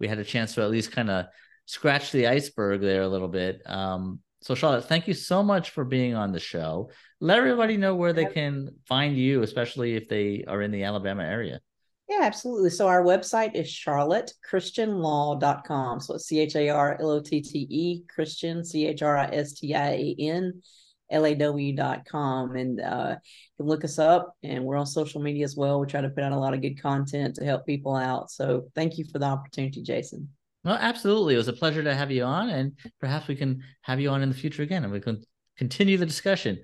we 0.00 0.08
had 0.08 0.18
a 0.18 0.24
chance 0.24 0.54
to 0.54 0.62
at 0.62 0.70
least 0.70 0.92
kind 0.92 1.10
of 1.10 1.26
scratch 1.66 2.10
the 2.10 2.26
iceberg 2.26 2.80
there 2.80 3.02
a 3.02 3.08
little 3.08 3.28
bit. 3.28 3.60
Um, 3.66 4.20
so 4.40 4.54
Charlotte, 4.54 4.88
thank 4.88 5.08
you 5.08 5.14
so 5.14 5.42
much 5.42 5.70
for 5.70 5.84
being 5.84 6.14
on 6.14 6.32
the 6.32 6.40
show. 6.40 6.90
Let 7.20 7.38
everybody 7.38 7.76
know 7.76 7.94
where 7.96 8.12
they 8.12 8.26
can 8.26 8.70
find 8.86 9.16
you, 9.16 9.42
especially 9.42 9.96
if 9.96 10.08
they 10.08 10.44
are 10.46 10.62
in 10.62 10.70
the 10.70 10.84
Alabama 10.84 11.24
area. 11.24 11.60
Yeah, 12.08 12.20
absolutely. 12.22 12.70
So 12.70 12.88
our 12.88 13.02
website 13.02 13.54
is 13.54 13.68
charlottechristianlaw.com. 13.68 16.00
So 16.00 16.14
it's 16.14 16.26
C 16.26 16.40
H 16.40 16.56
A 16.56 16.70
R 16.70 16.96
L 17.00 17.10
O 17.10 17.20
T 17.20 17.42
T 17.42 17.66
E 17.70 18.02
Christian, 18.08 18.64
C 18.64 18.86
H 18.86 19.02
R 19.02 19.18
I 19.18 19.26
S 19.26 19.52
T 19.52 19.74
I 19.74 19.90
A 19.90 20.16
N 20.18 20.62
L 21.10 21.26
A 21.26 21.34
W 21.34 21.76
dot 21.76 22.06
com, 22.06 22.56
And 22.56 22.80
uh, 22.80 23.16
you 23.20 23.56
can 23.58 23.66
look 23.66 23.84
us 23.84 23.98
up 23.98 24.34
and 24.42 24.64
we're 24.64 24.76
on 24.76 24.86
social 24.86 25.20
media 25.20 25.44
as 25.44 25.54
well. 25.54 25.80
We 25.80 25.86
try 25.86 26.00
to 26.00 26.08
put 26.08 26.24
out 26.24 26.32
a 26.32 26.38
lot 26.38 26.54
of 26.54 26.62
good 26.62 26.80
content 26.80 27.34
to 27.36 27.44
help 27.44 27.66
people 27.66 27.94
out. 27.94 28.30
So 28.30 28.70
thank 28.74 28.96
you 28.96 29.04
for 29.04 29.18
the 29.18 29.26
opportunity, 29.26 29.82
Jason. 29.82 30.30
Well, 30.64 30.78
absolutely. 30.80 31.34
It 31.34 31.38
was 31.38 31.48
a 31.48 31.52
pleasure 31.52 31.82
to 31.82 31.94
have 31.94 32.10
you 32.10 32.24
on, 32.24 32.48
and 32.48 32.72
perhaps 33.00 33.28
we 33.28 33.36
can 33.36 33.62
have 33.82 34.00
you 34.00 34.08
on 34.10 34.22
in 34.22 34.28
the 34.28 34.34
future 34.34 34.62
again 34.62 34.84
and 34.84 34.92
we 34.92 35.00
can 35.00 35.22
continue 35.56 35.98
the 35.98 36.06
discussion. 36.06 36.58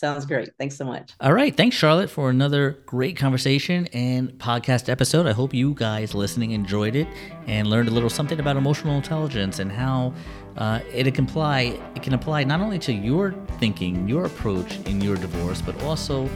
Sounds 0.00 0.24
great. 0.24 0.48
Thanks 0.58 0.76
so 0.76 0.86
much. 0.86 1.12
All 1.20 1.34
right. 1.34 1.54
Thanks, 1.54 1.76
Charlotte, 1.76 2.08
for 2.08 2.30
another 2.30 2.78
great 2.86 3.18
conversation 3.18 3.86
and 3.88 4.30
podcast 4.38 4.88
episode. 4.88 5.26
I 5.26 5.32
hope 5.32 5.52
you 5.52 5.74
guys 5.74 6.14
listening 6.14 6.52
enjoyed 6.52 6.96
it 6.96 7.06
and 7.46 7.68
learned 7.68 7.90
a 7.90 7.90
little 7.90 8.08
something 8.08 8.40
about 8.40 8.56
emotional 8.56 8.94
intelligence 8.96 9.58
and 9.58 9.70
how 9.70 10.14
uh, 10.56 10.80
it 10.90 11.14
can 11.14 11.24
apply. 11.26 11.78
It 11.94 12.02
can 12.02 12.14
apply 12.14 12.44
not 12.44 12.62
only 12.62 12.78
to 12.78 12.94
your 12.94 13.32
thinking, 13.58 14.08
your 14.08 14.24
approach 14.24 14.78
in 14.86 15.02
your 15.02 15.16
divorce, 15.16 15.60
but 15.60 15.78
also 15.82 16.30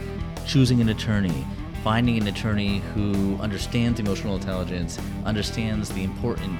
choosing 0.45 0.79
an 0.79 0.89
attorney, 0.89 1.43
finding 1.83 2.19
an 2.21 2.27
attorney 2.27 2.83
who 2.93 3.35
understands 3.37 3.99
emotional 3.99 4.35
intelligence, 4.35 4.99
understands 5.25 5.89
the 5.89 6.03
important 6.03 6.55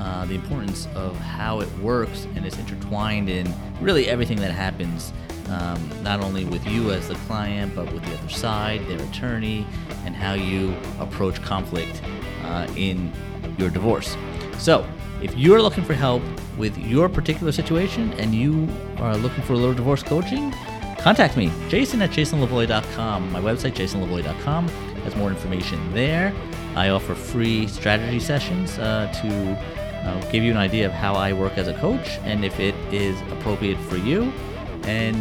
uh, 0.00 0.24
the 0.26 0.34
importance 0.34 0.88
of 0.94 1.16
how 1.18 1.60
it 1.60 1.68
works 1.78 2.26
and 2.34 2.46
is 2.46 2.56
intertwined 2.58 3.28
in 3.28 3.52
really 3.80 4.08
everything 4.08 4.38
that 4.38 4.52
happens 4.52 5.12
um, 5.50 5.90
not 6.02 6.20
only 6.20 6.44
with 6.44 6.66
you 6.66 6.92
as 6.92 7.08
the 7.08 7.14
client, 7.26 7.74
but 7.74 7.92
with 7.92 8.04
the 8.04 8.14
other 8.14 8.28
side, 8.28 8.86
their 8.86 9.02
attorney, 9.08 9.66
and 10.04 10.14
how 10.14 10.34
you 10.34 10.74
approach 11.00 11.40
conflict 11.42 12.02
uh, 12.44 12.66
in 12.76 13.12
your 13.58 13.70
divorce. 13.70 14.16
So, 14.58 14.86
if 15.22 15.36
you're 15.36 15.60
looking 15.60 15.84
for 15.84 15.94
help 15.94 16.22
with 16.56 16.76
your 16.78 17.08
particular 17.08 17.52
situation 17.52 18.12
and 18.14 18.34
you 18.34 18.68
are 18.98 19.16
looking 19.16 19.42
for 19.42 19.54
a 19.54 19.56
little 19.56 19.74
divorce 19.74 20.02
coaching, 20.02 20.52
contact 20.98 21.36
me, 21.36 21.50
jason 21.68 22.02
at 22.02 22.10
jasonlavoie.com. 22.10 23.32
My 23.32 23.40
website, 23.40 23.72
jasonlavoie.com, 23.72 24.68
has 24.68 25.16
more 25.16 25.30
information 25.30 25.92
there. 25.92 26.32
I 26.76 26.90
offer 26.90 27.14
free 27.14 27.66
strategy 27.66 28.20
sessions 28.20 28.78
uh, 28.78 29.12
to 29.22 30.08
uh, 30.08 30.30
give 30.30 30.44
you 30.44 30.52
an 30.52 30.56
idea 30.56 30.86
of 30.86 30.92
how 30.92 31.14
I 31.14 31.32
work 31.32 31.58
as 31.58 31.66
a 31.66 31.74
coach 31.74 32.18
and 32.22 32.44
if 32.44 32.60
it 32.60 32.74
is 32.92 33.20
appropriate 33.32 33.78
for 33.78 33.96
you. 33.96 34.32
And 34.88 35.16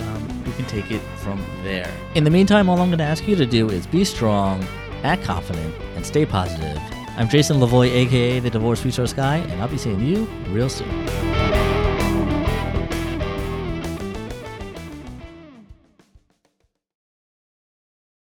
um, 0.00 0.44
we 0.44 0.52
can 0.52 0.64
take 0.64 0.90
it 0.90 1.02
from 1.18 1.44
there. 1.62 1.92
In 2.14 2.24
the 2.24 2.30
meantime, 2.30 2.70
all 2.70 2.78
I'm 2.78 2.88
going 2.88 2.98
to 2.98 3.04
ask 3.04 3.28
you 3.28 3.36
to 3.36 3.44
do 3.44 3.68
is 3.68 3.86
be 3.86 4.04
strong, 4.04 4.64
act 5.02 5.22
confident, 5.22 5.74
and 5.96 6.06
stay 6.06 6.24
positive. 6.24 6.80
I'm 7.18 7.28
Jason 7.28 7.58
Lavoie, 7.58 7.90
aka 7.90 8.40
the 8.40 8.48
Divorce 8.48 8.84
Resource 8.86 9.12
Guy, 9.12 9.36
and 9.36 9.60
I'll 9.60 9.68
be 9.68 9.76
seeing 9.76 10.00
you 10.00 10.24
real 10.48 10.70
soon. 10.70 11.31